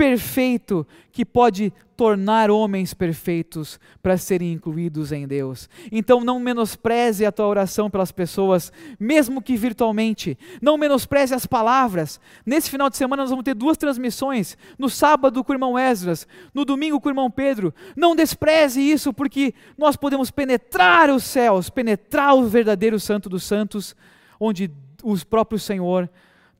perfeito 0.00 0.86
que 1.12 1.26
pode 1.26 1.70
tornar 1.94 2.50
homens 2.50 2.94
perfeitos 2.94 3.78
para 4.02 4.16
serem 4.16 4.50
incluídos 4.50 5.12
em 5.12 5.28
Deus. 5.28 5.68
Então 5.92 6.24
não 6.24 6.40
menospreze 6.40 7.26
a 7.26 7.30
tua 7.30 7.46
oração 7.46 7.90
pelas 7.90 8.10
pessoas, 8.10 8.72
mesmo 8.98 9.42
que 9.42 9.58
virtualmente. 9.58 10.38
Não 10.62 10.78
menospreze 10.78 11.34
as 11.34 11.44
palavras. 11.44 12.18
Nesse 12.46 12.70
final 12.70 12.88
de 12.88 12.96
semana 12.96 13.24
nós 13.24 13.28
vamos 13.28 13.44
ter 13.44 13.52
duas 13.52 13.76
transmissões, 13.76 14.56
no 14.78 14.88
sábado 14.88 15.44
com 15.44 15.52
o 15.52 15.54
irmão 15.54 15.78
Esdras, 15.78 16.26
no 16.54 16.64
domingo 16.64 16.98
com 16.98 17.10
o 17.10 17.12
irmão 17.12 17.30
Pedro. 17.30 17.74
Não 17.94 18.16
despreze 18.16 18.80
isso, 18.80 19.12
porque 19.12 19.52
nós 19.76 19.96
podemos 19.96 20.30
penetrar 20.30 21.10
os 21.10 21.24
céus, 21.24 21.68
penetrar 21.68 22.34
o 22.34 22.48
verdadeiro 22.48 22.98
santo 22.98 23.28
dos 23.28 23.42
santos, 23.42 23.94
onde 24.40 24.70
o 25.02 25.26
próprio 25.26 25.58
Senhor 25.58 26.08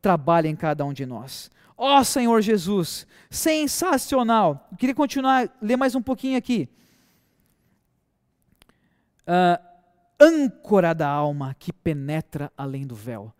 trabalha 0.03 0.47
em 0.47 0.55
cada 0.55 0.85
um 0.85 0.93
de 0.93 1.07
nós. 1.07 1.51
Ó 1.83 1.99
oh, 1.99 2.05
Senhor 2.05 2.43
Jesus, 2.43 3.07
sensacional. 3.31 4.69
Eu 4.71 4.77
queria 4.77 4.95
continuar, 4.95 5.51
ler 5.63 5.79
mais 5.79 5.95
um 5.95 6.03
pouquinho 6.03 6.37
aqui. 6.37 6.69
Uh, 9.23 9.59
âncora 10.21 10.95
da 10.95 11.09
alma 11.09 11.57
que 11.59 11.73
penetra 11.73 12.53
além 12.55 12.87
do 12.87 12.95
véu. 12.95 13.33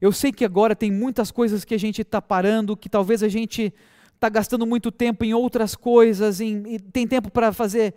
Eu 0.00 0.10
sei 0.10 0.32
que 0.32 0.44
agora 0.44 0.74
tem 0.74 0.90
muitas 0.90 1.30
coisas 1.30 1.64
que 1.64 1.76
a 1.76 1.78
gente 1.78 2.02
está 2.02 2.20
parando, 2.20 2.76
que 2.76 2.88
talvez 2.88 3.22
a 3.22 3.28
gente 3.28 3.72
está 4.16 4.28
gastando 4.28 4.66
muito 4.66 4.90
tempo 4.90 5.24
em 5.24 5.32
outras 5.32 5.76
coisas, 5.76 6.40
em, 6.40 6.80
tem 6.92 7.06
tempo 7.06 7.30
para 7.30 7.52
fazer, 7.52 7.94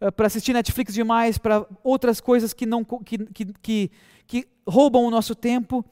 uh, 0.00 0.12
para 0.12 0.28
assistir 0.28 0.52
Netflix 0.52 0.94
demais, 0.94 1.36
para 1.36 1.66
outras 1.82 2.20
coisas 2.20 2.54
que, 2.54 2.64
não, 2.64 2.84
que, 2.84 3.18
que, 3.18 3.46
que, 3.60 3.90
que 4.24 4.48
roubam 4.64 5.04
o 5.04 5.10
nosso 5.10 5.34
tempo, 5.34 5.84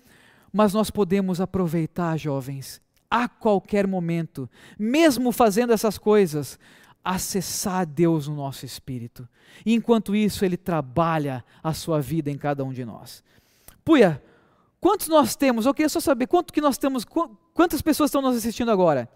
mas 0.53 0.73
nós 0.73 0.89
podemos 0.89 1.41
aproveitar, 1.41 2.17
jovens, 2.17 2.81
a 3.11 3.29
qualquer 3.29 3.87
momento, 3.87 4.49
mesmo 4.79 5.33
fazendo 5.33 5.73
essas 5.73 5.99
coisas, 5.99 6.59
acessar 7.05 7.85
Deus 7.85 8.29
no 8.29 8.37
nosso 8.37 8.65
espírito. 8.65 9.29
E 9.67 9.75
enquanto 9.75 10.15
isso, 10.15 10.45
Ele 10.45 10.57
trabalha 10.57 11.45
a 11.63 11.75
sua 11.75 12.01
vida 12.01 12.31
em 12.31 12.39
cada 12.39 12.65
um 12.65 12.73
de 12.73 12.85
nós. 12.85 13.25
Puia, 13.85 14.23
Quantos 14.81 15.09
nós 15.09 15.37
temos? 15.37 15.67
Eu 15.67 15.75
queria 15.75 15.91
só 15.91 16.01
saber 16.01 16.27
quanto 16.27 16.53
que 16.53 16.61
nós 16.61 16.79
temos, 16.79 17.05
quantas 17.05 17.83
pessoas 17.83 18.09
estão 18.09 18.23
nos 18.23 18.37
assistindo 18.37 18.71
agora? 18.71 19.09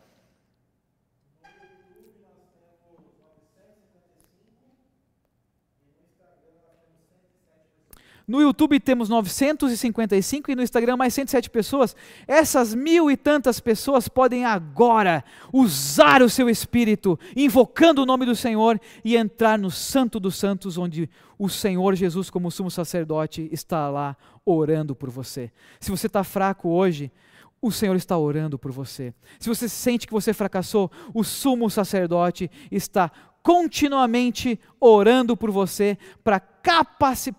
No 8.27 8.41
YouTube 8.41 8.81
temos 8.81 9.09
955 9.09 10.51
e 10.51 10.55
no 10.55 10.63
Instagram 10.63 10.97
mais 10.97 11.13
107 11.13 11.51
pessoas. 11.51 11.95
Essas 12.27 12.75
mil 12.75 13.11
e 13.11 13.17
tantas 13.17 13.61
pessoas 13.61 14.09
podem 14.09 14.47
agora 14.47 15.23
usar 15.53 16.23
o 16.23 16.31
seu 16.31 16.49
espírito, 16.49 17.19
invocando 17.37 18.03
o 18.03 18.07
nome 18.07 18.25
do 18.25 18.35
Senhor 18.35 18.81
e 19.05 19.17
entrar 19.17 19.59
no 19.59 19.71
Santo 19.71 20.19
dos 20.19 20.37
Santos, 20.37 20.79
onde 20.79 21.09
o 21.39 21.49
Senhor 21.49 21.95
Jesus, 21.95 22.31
como 22.31 22.51
sumo 22.51 22.71
sacerdote, 22.71 23.49
está 23.53 23.91
lá 23.91 24.17
orando 24.45 24.95
por 24.95 25.11
você. 25.11 25.53
Se 25.79 25.91
você 25.91 26.07
está 26.07 26.25
fraco 26.25 26.71
hoje, 26.71 27.13
o 27.61 27.71
Senhor 27.71 27.97
está 27.97 28.17
orando 28.17 28.59
por 28.59 28.73
você. 28.73 29.13
Se 29.39 29.49
você 29.49 29.69
sente 29.69 30.07
que 30.07 30.13
você 30.13 30.33
fracassou, 30.33 30.91
o 31.13 31.23
sumo 31.23 31.69
sacerdote 31.69 32.51
está 32.71 33.11
continuamente 33.43 34.59
orando 34.81 35.37
por 35.37 35.51
você 35.51 35.99
para 36.23 36.41
capaci 36.41 37.31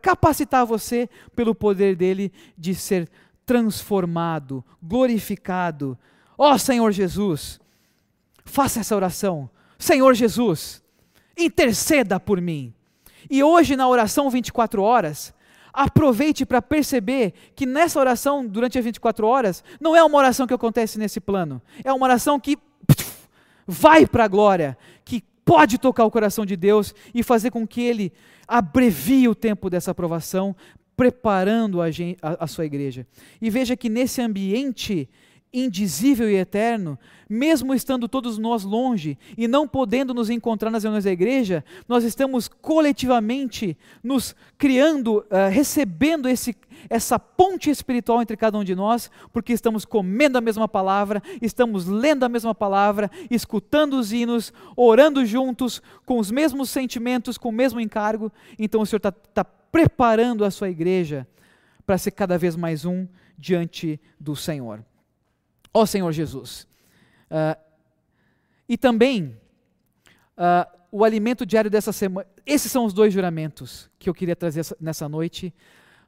capacitar 0.00 0.66
você 0.66 1.08
pelo 1.34 1.54
poder 1.54 1.96
dele 1.96 2.32
de 2.56 2.74
ser 2.74 3.08
transformado, 3.46 4.64
glorificado. 4.82 5.98
Ó 6.36 6.52
oh, 6.52 6.58
Senhor 6.58 6.90
Jesus, 6.92 7.60
faça 8.44 8.80
essa 8.80 8.96
oração. 8.96 9.50
Senhor 9.78 10.14
Jesus, 10.14 10.82
interceda 11.36 12.20
por 12.20 12.40
mim. 12.40 12.72
E 13.28 13.42
hoje 13.42 13.76
na 13.76 13.88
oração 13.88 14.30
24 14.30 14.82
horas, 14.82 15.34
aproveite 15.72 16.44
para 16.44 16.60
perceber 16.60 17.32
que 17.54 17.66
nessa 17.66 17.98
oração, 17.98 18.46
durante 18.46 18.78
as 18.78 18.84
24 18.84 19.26
horas, 19.26 19.64
não 19.80 19.94
é 19.94 20.02
uma 20.02 20.18
oração 20.18 20.46
que 20.46 20.54
acontece 20.54 20.98
nesse 20.98 21.20
plano, 21.20 21.62
é 21.84 21.92
uma 21.92 22.06
oração 22.06 22.38
que 22.38 22.58
vai 23.66 24.06
para 24.06 24.24
a 24.24 24.28
glória, 24.28 24.76
que 25.04 25.22
pode 25.44 25.78
tocar 25.78 26.04
o 26.04 26.10
coração 26.10 26.46
de 26.46 26.56
Deus 26.56 26.94
e 27.14 27.22
fazer 27.22 27.50
com 27.50 27.66
que 27.66 27.82
ele 27.82 28.12
abrevie 28.46 29.28
o 29.28 29.34
tempo 29.34 29.70
dessa 29.70 29.90
aprovação, 29.90 30.54
preparando 30.96 31.80
a, 31.80 31.86
a, 31.86 32.44
a 32.44 32.46
sua 32.46 32.66
igreja. 32.66 33.06
E 33.40 33.48
veja 33.48 33.76
que 33.76 33.88
nesse 33.88 34.20
ambiente 34.20 35.08
indizível 35.52 36.30
e 36.30 36.36
eterno, 36.36 36.98
mesmo 37.28 37.74
estando 37.74 38.08
todos 38.08 38.38
nós 38.38 38.62
longe 38.62 39.18
e 39.36 39.48
não 39.48 39.66
podendo 39.66 40.14
nos 40.14 40.30
encontrar 40.30 40.70
nas 40.70 40.84
reuniões 40.84 41.04
da 41.04 41.10
igreja, 41.10 41.64
nós 41.88 42.04
estamos 42.04 42.48
coletivamente 42.48 43.76
nos 44.02 44.34
criando, 44.56 45.18
uh, 45.18 45.50
recebendo 45.50 46.28
esse, 46.28 46.56
essa 46.88 47.18
ponte 47.18 47.68
espiritual 47.68 48.22
entre 48.22 48.36
cada 48.36 48.58
um 48.58 48.64
de 48.64 48.74
nós, 48.74 49.10
porque 49.32 49.52
estamos 49.52 49.84
comendo 49.84 50.38
a 50.38 50.40
mesma 50.40 50.68
palavra, 50.68 51.22
estamos 51.42 51.86
lendo 51.86 52.24
a 52.24 52.28
mesma 52.28 52.54
palavra, 52.54 53.10
escutando 53.30 53.94
os 53.94 54.12
hinos, 54.12 54.52
orando 54.76 55.24
juntos, 55.26 55.82
com 56.06 56.18
os 56.18 56.30
mesmos 56.30 56.70
sentimentos, 56.70 57.36
com 57.36 57.48
o 57.48 57.52
mesmo 57.52 57.80
encargo. 57.80 58.32
Então 58.58 58.80
o 58.80 58.86
Senhor 58.86 58.98
está 58.98 59.12
tá 59.12 59.44
preparando 59.44 60.44
a 60.44 60.50
sua 60.50 60.70
igreja 60.70 61.26
para 61.84 61.98
ser 61.98 62.12
cada 62.12 62.38
vez 62.38 62.54
mais 62.54 62.84
um 62.84 63.06
diante 63.36 64.00
do 64.18 64.36
Senhor. 64.36 64.84
Ó 65.72 65.86
Senhor 65.86 66.12
Jesus. 66.12 66.66
Uh, 67.30 67.58
e 68.68 68.76
também 68.76 69.36
uh, 70.36 70.78
o 70.92 71.04
alimento 71.04 71.46
diário 71.46 71.70
dessa 71.70 71.92
semana. 71.92 72.26
Esses 72.44 72.70
são 72.70 72.84
os 72.84 72.92
dois 72.92 73.12
juramentos 73.12 73.88
que 73.98 74.08
eu 74.08 74.14
queria 74.14 74.36
trazer 74.36 74.64
nessa 74.80 75.08
noite. 75.08 75.54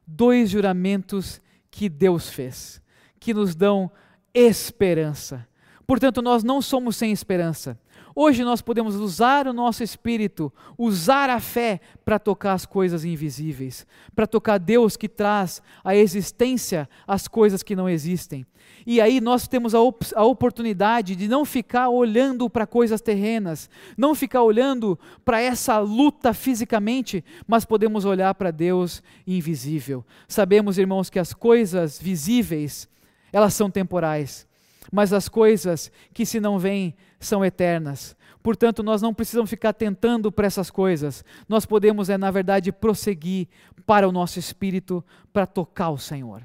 Dois 0.05 0.49
juramentos 0.49 1.41
que 1.71 1.87
Deus 1.87 2.29
fez, 2.29 2.81
que 3.19 3.33
nos 3.33 3.55
dão 3.55 3.91
esperança. 4.33 5.47
Portanto, 5.87 6.21
nós 6.21 6.43
não 6.43 6.61
somos 6.61 6.95
sem 6.95 7.11
esperança. 7.11 7.79
Hoje 8.15 8.43
nós 8.43 8.61
podemos 8.61 8.95
usar 8.95 9.47
o 9.47 9.53
nosso 9.53 9.83
espírito, 9.83 10.53
usar 10.77 11.29
a 11.29 11.39
fé 11.39 11.81
para 12.05 12.19
tocar 12.19 12.53
as 12.53 12.65
coisas 12.65 13.03
invisíveis, 13.03 13.87
para 14.15 14.27
tocar 14.27 14.59
Deus 14.59 14.95
que 14.95 15.09
traz 15.09 15.61
à 15.83 15.95
existência 15.95 16.87
as 17.07 17.27
coisas 17.27 17.63
que 17.63 17.75
não 17.75 17.89
existem. 17.89 18.45
E 18.85 19.01
aí 19.01 19.19
nós 19.19 19.47
temos 19.47 19.73
a, 19.73 19.81
op 19.81 20.05
a 20.13 20.23
oportunidade 20.23 21.15
de 21.15 21.27
não 21.27 21.43
ficar 21.43 21.89
olhando 21.89 22.49
para 22.49 22.67
coisas 22.67 23.01
terrenas, 23.01 23.69
não 23.97 24.13
ficar 24.13 24.43
olhando 24.43 24.99
para 25.25 25.41
essa 25.41 25.79
luta 25.79 26.33
fisicamente, 26.33 27.23
mas 27.47 27.65
podemos 27.65 28.05
olhar 28.05 28.35
para 28.35 28.51
Deus 28.51 29.01
invisível. 29.25 30.05
Sabemos, 30.27 30.77
irmãos, 30.77 31.09
que 31.09 31.19
as 31.19 31.33
coisas 31.33 31.99
visíveis, 31.99 32.87
elas 33.31 33.53
são 33.53 33.71
temporais, 33.71 34.45
mas 34.91 35.13
as 35.13 35.27
coisas 35.27 35.91
que 36.13 36.25
se 36.25 36.39
não 36.39 36.59
veem 36.59 36.93
são 37.25 37.43
eternas. 37.43 38.15
Portanto, 38.41 38.83
nós 38.83 39.01
não 39.01 39.13
precisamos 39.13 39.49
ficar 39.49 39.73
tentando 39.73 40.31
para 40.31 40.47
essas 40.47 40.69
coisas. 40.69 41.23
Nós 41.47 41.65
podemos, 41.65 42.09
é, 42.09 42.17
na 42.17 42.29
verdade, 42.29 42.71
prosseguir 42.71 43.47
para 43.85 44.07
o 44.07 44.11
nosso 44.11 44.37
espírito 44.37 45.03
para 45.31 45.45
tocar 45.45 45.89
o 45.89 45.97
Senhor. 45.97 46.43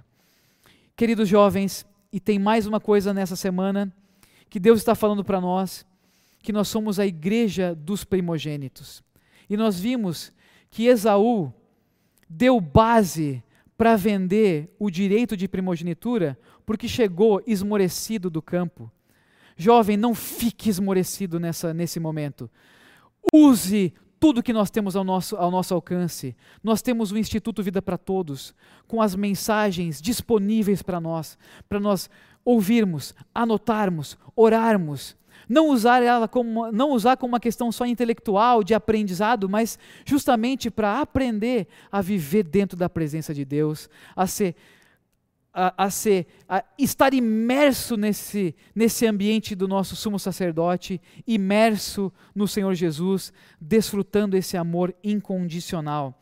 Queridos 0.97 1.29
jovens, 1.29 1.85
e 2.12 2.21
tem 2.21 2.38
mais 2.38 2.67
uma 2.67 2.81
coisa 2.81 3.12
nessa 3.12 3.37
semana 3.37 3.93
que 4.49 4.59
Deus 4.59 4.79
está 4.79 4.95
falando 4.95 5.25
para 5.25 5.41
nós, 5.41 5.85
que 6.43 6.53
nós 6.53 6.69
somos 6.69 6.99
a 6.99 7.07
igreja 7.07 7.75
dos 7.75 8.05
primogênitos. 8.05 9.03
E 9.51 9.57
nós 9.57 9.79
vimos 9.79 10.33
que 10.71 10.87
Esaú 10.87 11.53
deu 12.29 12.61
base 12.61 13.43
para 13.77 13.97
vender 13.97 14.75
o 14.79 14.91
direito 14.91 15.37
de 15.37 15.47
primogenitura, 15.47 16.38
porque 16.67 16.88
chegou 16.88 17.43
esmorecido 17.47 18.29
do 18.29 18.43
campo. 18.43 18.91
Jovem, 19.59 19.97
não 19.97 20.14
fique 20.14 20.71
esmorecido 20.71 21.40
nessa, 21.40 21.75
nesse 21.75 21.99
momento. 21.99 22.49
Use 23.35 23.92
tudo 24.21 24.42
que 24.42 24.53
nós 24.53 24.71
temos 24.71 24.94
ao 24.94 25.03
nosso, 25.03 25.37
ao 25.37 25.51
nosso 25.51 25.75
alcance. 25.75 26.37
Nós 26.62 26.81
temos 26.81 27.11
o 27.11 27.18
Instituto 27.18 27.62
Vida 27.62 27.83
para 27.83 27.99
Todos, 27.99 28.55
com 28.87 29.03
as 29.03 29.16
mensagens 29.16 30.01
disponíveis 30.01 30.81
para 30.81 31.01
nós, 31.01 31.37
para 31.68 31.81
nós 31.81 32.09
ouvirmos, 32.44 33.14
anotarmos, 33.35 34.16
orarmos. 34.35 35.16
Não 35.49 35.68
usar 35.71 36.03
ela 36.03 36.29
como 36.29 36.71
não 36.71 36.90
usar 36.90 37.16
como 37.16 37.33
uma 37.33 37.40
questão 37.40 37.73
só 37.73 37.87
intelectual 37.87 38.62
de 38.62 38.75
aprendizado, 38.75 39.49
mas 39.49 39.79
justamente 40.05 40.71
para 40.71 41.01
aprender 41.01 41.66
a 41.90 42.01
viver 42.01 42.44
dentro 42.44 42.77
da 42.77 42.88
presença 42.88 43.35
de 43.35 43.44
Deus, 43.44 43.88
a 44.14 44.27
ser 44.27 44.55
a, 45.59 45.75
a, 45.87 45.90
ser, 45.90 46.29
a 46.49 46.62
estar 46.79 47.12
imerso 47.12 47.97
nesse, 47.97 48.55
nesse 48.73 49.05
ambiente 49.05 49.57
do 49.57 49.66
nosso 49.66 49.97
sumo 49.97 50.16
sacerdote, 50.16 51.01
imerso 51.27 52.12
no 52.33 52.47
Senhor 52.47 52.73
Jesus, 52.75 53.33
desfrutando 53.61 54.37
esse 54.37 54.57
amor 54.57 54.94
incondicional. 55.03 56.14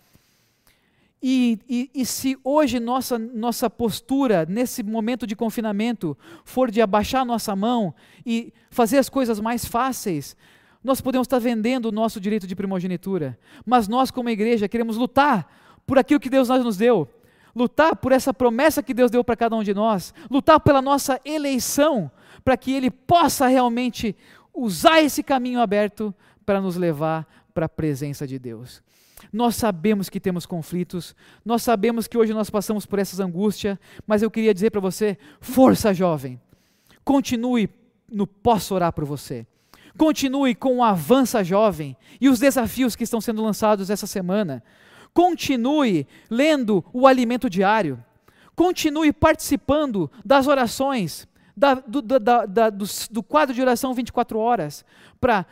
E, 1.22 1.58
e, 1.68 1.90
e, 1.94 2.06
se 2.06 2.38
hoje 2.42 2.80
nossa, 2.80 3.18
nossa 3.18 3.68
postura, 3.68 4.46
nesse 4.48 4.82
momento 4.82 5.26
de 5.26 5.36
confinamento, 5.36 6.16
for 6.42 6.70
de 6.70 6.80
abaixar 6.80 7.24
nossa 7.26 7.54
mão 7.54 7.94
e 8.24 8.54
fazer 8.70 8.96
as 8.96 9.10
coisas 9.10 9.38
mais 9.38 9.66
fáceis, 9.66 10.34
nós 10.82 11.02
podemos 11.02 11.26
estar 11.26 11.38
vendendo 11.38 11.86
o 11.86 11.92
nosso 11.92 12.18
direito 12.18 12.46
de 12.46 12.56
primogenitura. 12.56 13.38
Mas 13.66 13.86
nós, 13.86 14.10
como 14.10 14.30
igreja, 14.30 14.68
queremos 14.68 14.96
lutar 14.96 15.46
por 15.86 15.98
aquilo 15.98 16.20
que 16.20 16.30
Deus 16.30 16.48
nos 16.48 16.78
deu 16.78 17.06
lutar 17.56 17.96
por 17.96 18.12
essa 18.12 18.34
promessa 18.34 18.82
que 18.82 18.92
Deus 18.92 19.10
deu 19.10 19.24
para 19.24 19.34
cada 19.34 19.56
um 19.56 19.62
de 19.62 19.72
nós, 19.72 20.12
lutar 20.30 20.60
pela 20.60 20.82
nossa 20.82 21.18
eleição, 21.24 22.10
para 22.44 22.54
que 22.54 22.70
Ele 22.70 22.90
possa 22.90 23.46
realmente 23.46 24.14
usar 24.54 25.00
esse 25.00 25.22
caminho 25.22 25.60
aberto 25.60 26.14
para 26.44 26.60
nos 26.60 26.76
levar 26.76 27.26
para 27.54 27.64
a 27.64 27.68
presença 27.68 28.26
de 28.26 28.38
Deus. 28.38 28.82
Nós 29.32 29.56
sabemos 29.56 30.10
que 30.10 30.20
temos 30.20 30.44
conflitos, 30.44 31.16
nós 31.42 31.62
sabemos 31.62 32.06
que 32.06 32.18
hoje 32.18 32.34
nós 32.34 32.50
passamos 32.50 32.84
por 32.84 32.98
essas 32.98 33.20
angústias, 33.20 33.78
mas 34.06 34.22
eu 34.22 34.30
queria 34.30 34.52
dizer 34.52 34.70
para 34.70 34.80
você: 34.80 35.16
força, 35.40 35.94
jovem, 35.94 36.38
continue 37.02 37.70
no 38.12 38.26
Posso 38.26 38.74
Orar 38.74 38.92
por 38.92 39.06
Você. 39.06 39.46
Continue 39.96 40.54
com 40.54 40.76
o 40.76 40.84
Avança 40.84 41.42
Jovem 41.42 41.96
e 42.20 42.28
os 42.28 42.38
desafios 42.38 42.94
que 42.94 43.04
estão 43.04 43.18
sendo 43.18 43.42
lançados 43.42 43.88
essa 43.88 44.06
semana. 44.06 44.62
Continue 45.16 46.06
lendo 46.28 46.84
o 46.92 47.06
alimento 47.06 47.48
diário. 47.48 48.04
Continue 48.54 49.14
participando 49.14 50.10
das 50.22 50.46
orações, 50.46 51.26
da, 51.56 51.72
do, 51.72 52.02
da, 52.02 52.44
da, 52.44 52.68
do, 52.68 52.84
do 53.10 53.22
quadro 53.22 53.54
de 53.54 53.62
oração 53.62 53.94
24 53.94 54.38
horas, 54.38 54.84
para 55.18 55.46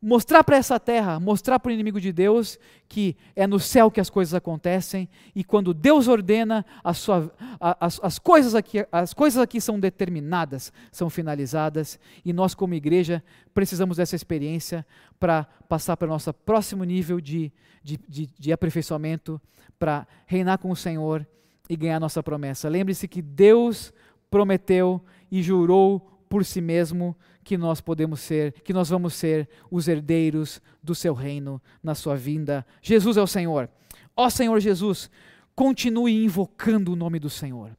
mostrar 0.00 0.44
para 0.44 0.56
essa 0.56 0.78
terra, 0.78 1.18
mostrar 1.18 1.58
para 1.58 1.70
o 1.70 1.72
inimigo 1.72 2.00
de 2.00 2.12
Deus 2.12 2.58
que 2.88 3.16
é 3.34 3.46
no 3.46 3.58
céu 3.58 3.90
que 3.90 4.00
as 4.00 4.10
coisas 4.10 4.34
acontecem 4.34 5.08
e 5.34 5.42
quando 5.42 5.74
Deus 5.74 6.06
ordena, 6.06 6.64
a 6.84 6.94
sua, 6.94 7.32
as, 7.58 7.98
as, 8.02 8.18
coisas 8.18 8.54
aqui, 8.54 8.86
as 8.92 9.12
coisas 9.14 9.40
aqui 9.40 9.60
são 9.60 9.80
determinadas, 9.80 10.72
são 10.92 11.10
finalizadas 11.10 11.98
e 12.24 12.32
nós, 12.32 12.54
como 12.54 12.74
igreja, 12.74 13.22
precisamos 13.54 13.96
dessa 13.96 14.14
experiência 14.14 14.86
para 15.18 15.44
passar 15.68 15.96
para 15.96 16.06
o 16.06 16.10
nosso 16.10 16.32
próximo 16.32 16.84
nível 16.84 17.20
de, 17.20 17.52
de, 17.82 17.98
de, 18.08 18.28
de 18.38 18.52
aperfeiçoamento, 18.52 19.40
para 19.78 20.06
reinar 20.26 20.58
com 20.58 20.70
o 20.70 20.76
Senhor 20.76 21.26
e 21.68 21.76
ganhar 21.76 22.00
nossa 22.00 22.22
promessa. 22.22 22.68
Lembre-se 22.68 23.08
que 23.08 23.20
Deus 23.20 23.92
prometeu 24.30 25.02
e 25.30 25.42
jurou 25.42 26.00
por 26.28 26.44
si 26.44 26.60
mesmo 26.60 27.16
que 27.46 27.56
nós 27.56 27.80
podemos 27.80 28.18
ser, 28.18 28.52
que 28.64 28.72
nós 28.72 28.88
vamos 28.88 29.14
ser 29.14 29.48
os 29.70 29.86
herdeiros 29.86 30.60
do 30.82 30.96
seu 30.96 31.14
reino 31.14 31.62
na 31.80 31.94
sua 31.94 32.16
vinda. 32.16 32.66
Jesus 32.82 33.16
é 33.16 33.22
o 33.22 33.26
Senhor. 33.26 33.70
Ó 34.16 34.28
Senhor 34.28 34.58
Jesus, 34.58 35.08
continue 35.54 36.24
invocando 36.24 36.92
o 36.92 36.96
nome 36.96 37.20
do 37.20 37.30
Senhor. 37.30 37.70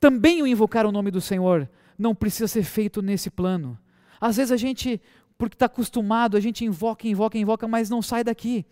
Também 0.00 0.40
o 0.40 0.46
invocar 0.46 0.86
o 0.86 0.92
nome 0.92 1.10
do 1.10 1.20
Senhor 1.20 1.68
não 1.98 2.14
precisa 2.14 2.48
ser 2.48 2.62
feito 2.62 3.02
nesse 3.02 3.28
plano. 3.28 3.78
Às 4.18 4.38
vezes 4.38 4.52
a 4.52 4.56
gente, 4.56 4.98
porque 5.36 5.54
está 5.54 5.66
acostumado, 5.66 6.34
a 6.34 6.40
gente 6.40 6.64
invoca, 6.64 7.06
invoca, 7.06 7.36
invoca, 7.36 7.68
mas 7.68 7.90
não 7.90 8.00
sai 8.00 8.24
daqui. 8.24 8.64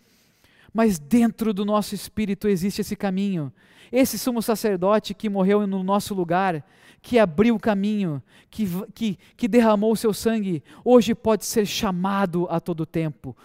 Mas 0.73 0.99
dentro 0.99 1.53
do 1.53 1.65
nosso 1.65 1.95
espírito 1.95 2.47
existe 2.47 2.81
esse 2.81 2.95
caminho. 2.95 3.51
Esse 3.91 4.17
sumo 4.19 4.41
sacerdote 4.41 5.13
que 5.13 5.29
morreu 5.29 5.65
no 5.65 5.81
nosso 5.83 6.13
lugar, 6.13 6.63
que 7.01 7.17
abriu 7.17 7.55
o 7.55 7.59
caminho, 7.59 8.21
que, 8.49 8.67
que, 8.93 9.19
que 9.35 9.47
derramou 9.47 9.91
o 9.91 9.97
seu 9.97 10.13
sangue, 10.13 10.63
hoje 10.83 11.15
pode 11.15 11.45
ser 11.45 11.65
chamado 11.65 12.47
a 12.49 12.59
todo 12.59 12.85
tempo. 12.85 13.35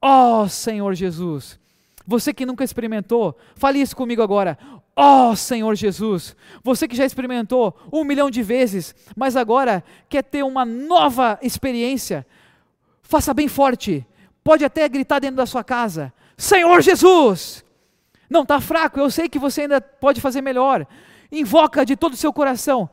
Ó 0.00 0.42
oh, 0.42 0.48
Senhor 0.48 0.94
Jesus, 0.94 1.60
você 2.06 2.32
que 2.32 2.46
nunca 2.46 2.64
experimentou, 2.64 3.36
fale 3.54 3.80
isso 3.80 3.94
comigo 3.94 4.22
agora. 4.22 4.58
Ó 4.96 5.30
oh, 5.30 5.36
Senhor 5.36 5.74
Jesus, 5.74 6.34
você 6.62 6.88
que 6.88 6.96
já 6.96 7.04
experimentou 7.04 7.78
um 7.92 8.04
milhão 8.04 8.30
de 8.30 8.42
vezes, 8.42 8.94
mas 9.14 9.36
agora 9.36 9.84
quer 10.08 10.22
ter 10.22 10.42
uma 10.42 10.64
nova 10.64 11.38
experiência, 11.42 12.26
faça 13.02 13.34
bem 13.34 13.48
forte. 13.48 14.06
Pode 14.42 14.64
até 14.64 14.88
gritar 14.88 15.18
dentro 15.18 15.36
da 15.36 15.46
sua 15.46 15.62
casa: 15.62 16.12
Senhor 16.40 16.80
Jesus! 16.80 17.62
Não, 18.30 18.44
está 18.44 18.62
fraco, 18.62 18.98
eu 18.98 19.10
sei 19.10 19.28
que 19.28 19.38
você 19.38 19.62
ainda 19.62 19.78
pode 19.78 20.22
fazer 20.22 20.40
melhor. 20.40 20.86
Invoca 21.30 21.84
de 21.84 21.94
todo 21.94 22.14
o 22.14 22.16
seu 22.16 22.32
coração: 22.32 22.88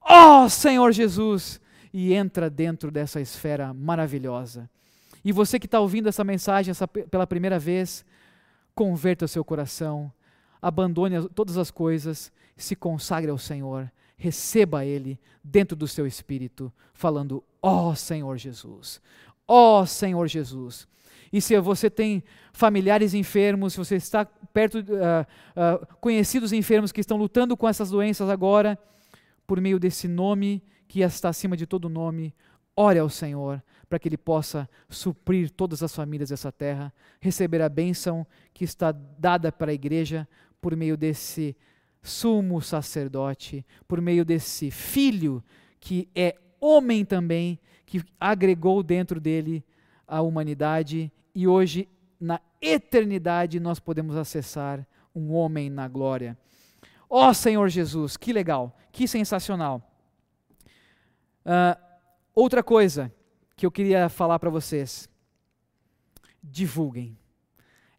Ó 0.00 0.44
oh, 0.44 0.48
Senhor 0.48 0.90
Jesus! 0.90 1.60
E 1.92 2.14
entra 2.14 2.48
dentro 2.48 2.90
dessa 2.90 3.20
esfera 3.20 3.74
maravilhosa. 3.74 4.70
E 5.22 5.32
você 5.32 5.58
que 5.58 5.66
está 5.66 5.78
ouvindo 5.80 6.08
essa 6.08 6.24
mensagem 6.24 6.70
essa, 6.70 6.88
pela 6.88 7.26
primeira 7.26 7.58
vez, 7.58 8.06
converta 8.74 9.26
o 9.26 9.28
seu 9.28 9.44
coração, 9.44 10.10
abandone 10.62 11.28
todas 11.28 11.58
as 11.58 11.70
coisas, 11.70 12.32
se 12.56 12.74
consagre 12.74 13.30
ao 13.30 13.36
Senhor, 13.36 13.92
receba 14.16 14.86
Ele 14.86 15.20
dentro 15.44 15.76
do 15.76 15.86
seu 15.86 16.06
espírito, 16.06 16.72
falando: 16.94 17.44
Ó 17.60 17.90
oh, 17.90 17.94
Senhor 17.94 18.38
Jesus, 18.38 18.98
ó 19.46 19.82
oh, 19.82 19.86
Senhor 19.86 20.26
Jesus. 20.26 20.88
E 21.32 21.40
se 21.40 21.58
você 21.60 21.90
tem 21.90 22.22
familiares 22.52 23.14
enfermos, 23.14 23.74
se 23.74 23.78
você 23.78 23.96
está 23.96 24.24
perto, 24.24 24.78
uh, 24.78 24.82
uh, 24.82 25.96
conhecidos 26.00 26.52
enfermos 26.52 26.92
que 26.92 27.00
estão 27.00 27.16
lutando 27.16 27.56
com 27.56 27.68
essas 27.68 27.90
doenças 27.90 28.28
agora, 28.28 28.78
por 29.46 29.60
meio 29.60 29.78
desse 29.78 30.08
nome 30.08 30.62
que 30.86 31.00
está 31.00 31.28
acima 31.28 31.56
de 31.56 31.66
todo 31.66 31.88
nome, 31.88 32.34
ore 32.74 32.98
ao 32.98 33.08
Senhor 33.08 33.62
para 33.88 33.98
que 33.98 34.08
Ele 34.08 34.18
possa 34.18 34.68
suprir 34.88 35.50
todas 35.50 35.82
as 35.82 35.94
famílias 35.94 36.28
dessa 36.28 36.52
terra, 36.52 36.92
receber 37.20 37.62
a 37.62 37.68
bênção 37.68 38.26
que 38.52 38.64
está 38.64 38.92
dada 38.92 39.50
para 39.50 39.70
a 39.70 39.74
igreja 39.74 40.28
por 40.60 40.76
meio 40.76 40.96
desse 40.96 41.56
sumo 42.02 42.60
sacerdote, 42.60 43.64
por 43.86 44.00
meio 44.00 44.24
desse 44.24 44.70
filho 44.70 45.42
que 45.80 46.08
é 46.14 46.36
homem 46.60 47.04
também, 47.04 47.58
que 47.86 48.02
agregou 48.20 48.82
dentro 48.82 49.20
dele 49.20 49.64
a 50.06 50.20
humanidade 50.20 51.10
e 51.38 51.46
hoje, 51.46 51.88
na 52.18 52.40
eternidade, 52.60 53.60
nós 53.60 53.78
podemos 53.78 54.16
acessar 54.16 54.84
um 55.14 55.32
homem 55.32 55.70
na 55.70 55.86
glória. 55.86 56.36
Ó 57.08 57.28
oh, 57.28 57.32
Senhor 57.32 57.68
Jesus, 57.68 58.16
que 58.16 58.32
legal, 58.32 58.76
que 58.90 59.06
sensacional. 59.06 59.88
Uh, 61.46 61.80
outra 62.34 62.60
coisa 62.60 63.14
que 63.54 63.64
eu 63.64 63.70
queria 63.70 64.08
falar 64.08 64.40
para 64.40 64.50
vocês. 64.50 65.08
Divulguem 66.42 67.16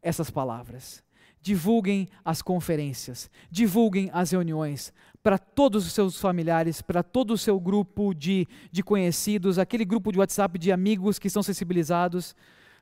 essas 0.01 0.29
palavras. 0.29 1.01
Divulguem 1.41 2.09
as 2.25 2.41
conferências, 2.41 3.31
divulguem 3.49 4.09
as 4.11 4.31
reuniões 4.31 4.91
para 5.23 5.37
todos 5.37 5.87
os 5.87 5.93
seus 5.93 6.19
familiares, 6.19 6.81
para 6.81 7.01
todo 7.01 7.31
o 7.31 7.37
seu 7.37 7.57
grupo 7.57 8.13
de, 8.13 8.45
de 8.69 8.83
conhecidos, 8.83 9.57
aquele 9.57 9.85
grupo 9.85 10.11
de 10.11 10.19
WhatsApp 10.19 10.59
de 10.59 10.73
amigos 10.73 11.17
que 11.17 11.27
estão 11.27 11.41
sensibilizados. 11.41 12.35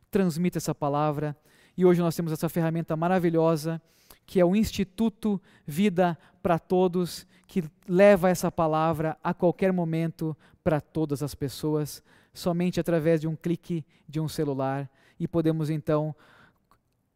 Transmita 0.10 0.58
essa 0.58 0.74
palavra. 0.74 1.36
E 1.78 1.86
hoje 1.86 2.02
nós 2.02 2.16
temos 2.16 2.32
essa 2.32 2.50
ferramenta 2.50 2.96
maravilhosa 2.96 3.82
que 4.26 4.42
é 4.42 4.46
o 4.46 4.56
Instituto 4.56 5.42
Vida 5.66 6.18
para 6.44 6.60
Todos, 6.60 7.26
que 7.48 7.64
leva 7.88 8.30
essa 8.30 8.52
palavra 8.52 9.18
a 9.24 9.34
qualquer 9.34 9.72
momento 9.72 10.36
para 10.64 10.82
todas 10.82 11.24
as 11.24 11.34
pessoas 11.34 12.04
somente 12.34 12.80
através 12.80 13.22
de 13.22 13.28
um 13.28 13.36
clique 13.36 13.86
de 14.08 14.20
um 14.20 14.28
celular 14.28 14.90
e 15.18 15.28
podemos 15.28 15.70
então 15.70 16.14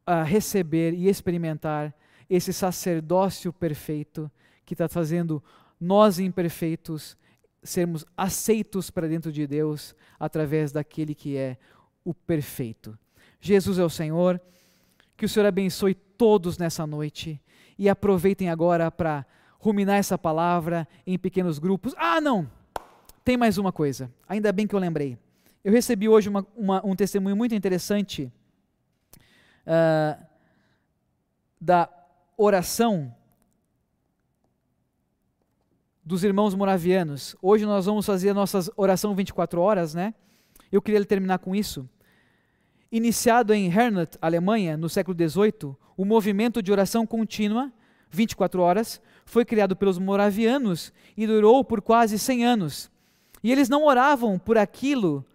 uh, 0.08 0.24
receber 0.24 0.94
e 0.94 1.08
experimentar 1.08 1.94
esse 2.30 2.54
sacerdócio 2.54 3.52
perfeito 3.52 4.32
que 4.66 4.74
está 4.74 4.88
fazendo 4.88 5.44
nós 5.80 6.18
imperfeitos 6.18 7.18
sermos 7.62 8.06
aceitos 8.16 8.90
para 8.90 9.08
dentro 9.08 9.32
de 9.32 9.46
Deus 9.46 9.94
através 10.18 10.72
daquele 10.72 11.14
que 11.14 11.38
é 11.38 11.58
o 12.04 12.14
perfeito. 12.14 12.98
Jesus 13.40 13.80
é 13.80 13.84
o 13.84 13.90
Senhor. 13.90 14.40
Que 15.18 15.26
o 15.26 15.30
Senhor 15.30 15.46
abençoe 15.46 15.94
todos 15.94 16.58
nessa 16.58 16.86
noite 16.88 17.40
e 17.78 17.90
aproveitem 17.90 18.50
agora 18.50 18.90
para 18.92 19.26
ruminar 19.60 19.98
essa 19.98 20.18
palavra 20.18 20.88
em 21.06 21.18
pequenos 21.18 21.60
grupos. 21.60 21.94
Ah, 21.98 22.20
não! 22.20 22.50
Tem 23.24 23.38
mais 23.38 23.58
uma 23.60 23.72
coisa, 23.72 24.12
ainda 24.28 24.52
bem 24.52 24.66
que 24.66 24.74
eu 24.74 24.80
lembrei. 24.80 25.18
Eu 25.64 25.72
recebi 25.72 26.10
hoje 26.10 26.28
uma, 26.28 26.46
uma, 26.56 26.84
um 26.84 26.96
testemunho 26.96 27.36
muito 27.36 27.54
interessante 27.54 28.32
uh, 29.62 30.26
da 31.60 31.88
oração 32.36 33.14
dos 36.04 36.24
irmãos 36.24 36.56
moravianos. 36.56 37.36
Hoje 37.40 37.64
nós 37.64 37.86
vamos 37.86 38.06
fazer 38.06 38.32
a 38.32 38.34
nossa 38.34 38.60
oração 38.76 39.14
24 39.14 39.62
horas, 39.62 39.94
né? 39.94 40.16
Eu 40.72 40.82
queria 40.82 41.04
terminar 41.06 41.40
com 41.40 41.56
isso. 41.56 41.88
Iniciado 42.92 43.54
em 43.54 43.68
Hernat, 43.68 44.18
Alemanha, 44.22 44.78
no 44.78 44.90
século 44.90 45.16
XVIII, 45.16 45.76
o 45.98 46.06
movimento 46.06 46.62
de 46.62 46.72
oração 46.72 47.06
contínua, 47.06 47.72
24 48.10 48.62
horas, 48.62 49.02
foi 49.26 49.46
criado 49.46 49.76
pelos 49.76 49.98
moravianos 49.98 50.92
e 51.16 51.26
durou 51.28 51.64
por 51.64 51.82
quase 51.82 52.18
100 52.18 52.46
anos. 52.46 52.92
E 53.44 53.52
eles 53.52 53.70
não 53.70 53.86
oravam 53.86 54.38
por 54.38 54.58
aquilo 54.58 55.26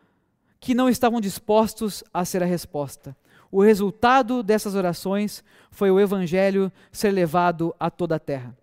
que 0.61 0.75
não 0.75 0.89
estavam 0.89 1.21
dispostos 1.21 2.03
a 2.13 2.25
ser 2.25 2.43
a 2.43 2.47
resposta. 2.47 3.17
O 3.51 3.63
resultado 3.63 4.43
dessas 4.43 4.75
orações 4.75 5.45
foi 5.71 5.91
o 5.91 6.01
evangelho 6.01 6.71
ser 6.91 7.11
levado 7.11 7.75
a 7.79 7.91
toda 7.91 8.17
a 8.17 8.19
terra. 8.19 8.57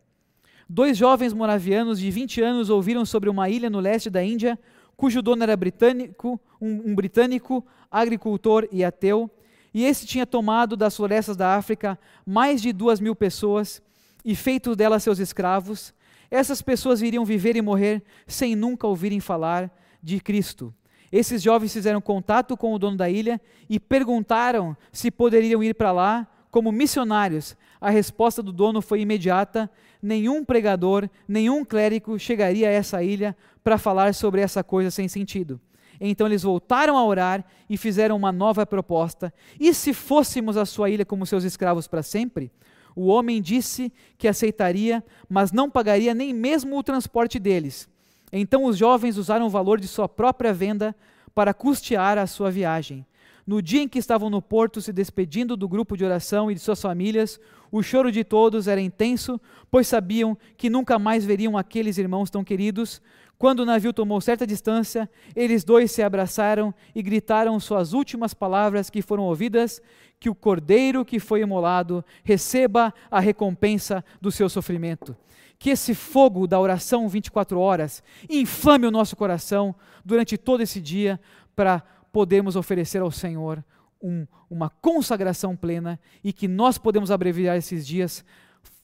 Dois 0.68 0.98
jovens 0.98 1.34
moravianos 1.34 2.00
de 2.00 2.10
20 2.10 2.42
anos 2.42 2.70
ouviram 2.70 3.06
sobre 3.06 3.30
uma 3.30 3.50
ilha 3.50 3.70
no 3.70 3.80
leste 3.80 4.10
da 4.10 4.24
Índia, 4.24 4.58
cujo 5.04 5.22
dono 5.22 5.44
era 5.44 5.58
britânico, 5.58 6.40
um, 6.62 6.92
um 6.92 6.96
britânico, 6.96 7.62
agricultor 7.92 8.70
e 8.72 8.86
ateu, 8.86 9.30
e 9.74 9.84
esse 9.84 10.06
tinha 10.06 10.26
tomado 10.26 10.78
das 10.78 10.96
florestas 10.96 11.36
da 11.36 11.58
África 11.58 12.00
mais 12.26 12.62
de 12.62 12.72
duas 12.72 13.02
mil 13.02 13.14
pessoas 13.14 13.82
e 14.24 14.34
feito 14.34 14.78
delas 14.78 15.04
seus 15.04 15.20
escravos, 15.20 15.94
essas 16.32 16.62
pessoas 16.62 17.02
iriam 17.02 17.26
viver 17.26 17.58
e 17.58 17.62
morrer 17.62 18.02
sem 18.26 18.56
nunca 18.56 18.88
ouvirem 18.88 19.20
falar 19.20 19.70
de 20.02 20.22
Cristo. 20.22 20.74
Esses 21.12 21.42
jovens 21.42 21.74
fizeram 21.74 22.00
contato 22.00 22.56
com 22.56 22.74
o 22.74 22.80
dono 22.80 22.96
da 22.96 23.10
ilha 23.10 23.42
e 23.70 23.82
perguntaram 23.82 24.74
se 24.90 25.12
poderiam 25.12 25.62
ir 25.62 25.76
para 25.76 25.92
lá 25.92 26.26
como 26.50 26.72
missionários. 26.72 27.58
A 27.82 27.90
resposta 27.90 28.42
do 28.42 28.54
dono 28.54 28.82
foi 28.82 29.02
imediata: 29.02 29.70
nenhum 30.04 30.44
pregador, 30.44 31.10
nenhum 31.28 31.64
clérigo 31.64 32.20
chegaria 32.20 32.68
a 32.68 32.72
essa 32.72 33.02
ilha 33.02 33.36
para 33.64 33.78
falar 33.78 34.14
sobre 34.14 34.42
essa 34.42 34.62
coisa 34.64 34.92
sem 34.92 35.08
sentido. 35.08 35.60
Então 36.02 36.28
eles 36.28 36.44
voltaram 36.44 36.98
a 36.98 37.06
orar 37.06 37.46
e 37.70 37.78
fizeram 37.78 38.18
uma 38.18 38.32
nova 38.32 38.66
proposta. 38.66 39.34
E 39.58 39.74
se 39.74 39.94
fôssemos 39.94 40.58
a 40.58 40.66
sua 40.66 40.90
ilha 40.90 41.06
como 41.06 41.26
seus 41.26 41.46
escravos 41.46 41.88
para 41.88 42.04
sempre? 42.04 42.52
O 42.96 43.08
homem 43.08 43.42
disse 43.42 43.92
que 44.18 44.28
aceitaria, 44.28 45.04
mas 45.30 45.52
não 45.52 45.70
pagaria 45.70 46.14
nem 46.14 46.34
mesmo 46.34 46.78
o 46.78 46.84
transporte 46.84 47.40
deles. 47.40 47.88
Então 48.32 48.66
os 48.66 48.78
jovens 48.78 49.18
usaram 49.18 49.46
o 49.46 49.50
valor 49.50 49.80
de 49.80 49.88
sua 49.88 50.10
própria 50.10 50.54
venda 50.54 50.96
para 51.34 51.54
custear 51.54 52.18
a 52.18 52.28
sua 52.28 52.52
viagem. 52.52 53.06
No 53.46 53.62
dia 53.62 53.82
em 53.82 53.88
que 53.88 54.00
estavam 54.00 54.30
no 54.30 54.42
porto 54.42 54.82
se 54.82 54.94
despedindo 54.94 55.58
do 55.58 55.68
grupo 55.68 55.98
de 55.98 56.06
oração 56.06 56.50
e 56.50 56.54
de 56.54 56.62
suas 56.62 56.82
famílias, 56.82 57.40
o 57.70 57.84
choro 57.84 58.12
de 58.12 58.24
todos 58.24 58.68
era 58.68 58.80
intenso, 58.80 59.40
pois 59.70 59.88
sabiam 59.88 60.38
que 60.56 60.70
nunca 60.70 60.98
mais 60.98 61.26
veriam 61.26 61.58
aqueles 61.58 61.98
irmãos 61.98 62.30
tão 62.30 62.44
queridos. 62.44 63.02
Quando 63.38 63.60
o 63.60 63.66
navio 63.66 63.92
tomou 63.92 64.22
certa 64.22 64.48
distância, 64.48 65.10
eles 65.36 65.66
dois 65.66 65.92
se 65.92 66.02
abraçaram 66.02 66.74
e 66.96 67.02
gritaram 67.02 67.60
suas 67.60 67.92
últimas 67.92 68.34
palavras 68.34 68.90
que 68.90 69.02
foram 69.02 69.24
ouvidas: 69.24 69.82
que 70.20 70.30
o 70.30 70.36
cordeiro 70.36 71.04
que 71.04 71.20
foi 71.20 71.42
imolado 71.42 72.06
receba 72.24 72.94
a 73.12 73.20
recompensa 73.20 74.06
do 74.22 74.32
seu 74.32 74.48
sofrimento. 74.48 75.14
Que 75.60 75.72
esse 75.72 75.94
fogo 75.94 76.48
da 76.48 76.60
oração 76.60 77.10
24 77.10 77.60
horas 77.60 78.02
inflame 78.30 78.88
o 78.88 78.92
nosso 78.92 79.18
coração 79.18 79.76
durante 80.06 80.38
todo 80.38 80.62
esse 80.62 80.80
dia 80.80 81.20
para 81.56 81.84
podermos 82.14 82.56
oferecer 82.56 83.02
ao 83.02 83.12
Senhor 83.12 83.66
um, 84.00 84.28
uma 84.48 84.70
consagração 84.70 85.58
plena 85.58 86.00
e 86.24 86.32
que 86.32 86.48
nós 86.48 86.78
podemos 86.78 87.10
abreviar 87.10 87.58
esses 87.58 87.86
dias 87.86 88.24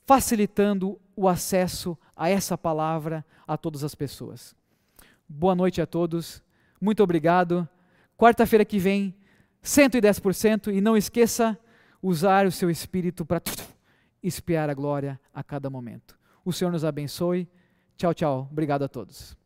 facilitando 0.05 0.99
o 1.15 1.29
acesso 1.29 1.95
a 2.15 2.27
essa 2.27 2.57
palavra 2.57 3.23
a 3.47 3.55
todas 3.55 3.83
as 3.83 3.93
pessoas. 3.93 4.55
Boa 5.27 5.53
noite 5.53 5.79
a 5.79 5.85
todos, 5.85 6.43
muito 6.81 7.03
obrigado. 7.03 7.69
Quarta-feira 8.17 8.65
que 8.65 8.79
vem, 8.79 9.15
110%, 9.63 10.73
e 10.73 10.81
não 10.81 10.97
esqueça 10.97 11.57
usar 12.01 12.47
o 12.47 12.51
seu 12.51 12.69
espírito 12.69 13.23
para 13.23 13.41
espiar 14.23 14.69
a 14.69 14.73
glória 14.73 15.19
a 15.31 15.43
cada 15.43 15.69
momento. 15.69 16.17
O 16.43 16.51
Senhor 16.51 16.71
nos 16.71 16.83
abençoe. 16.83 17.47
Tchau, 17.95 18.13
tchau. 18.13 18.47
Obrigado 18.51 18.83
a 18.83 18.87
todos. 18.87 19.38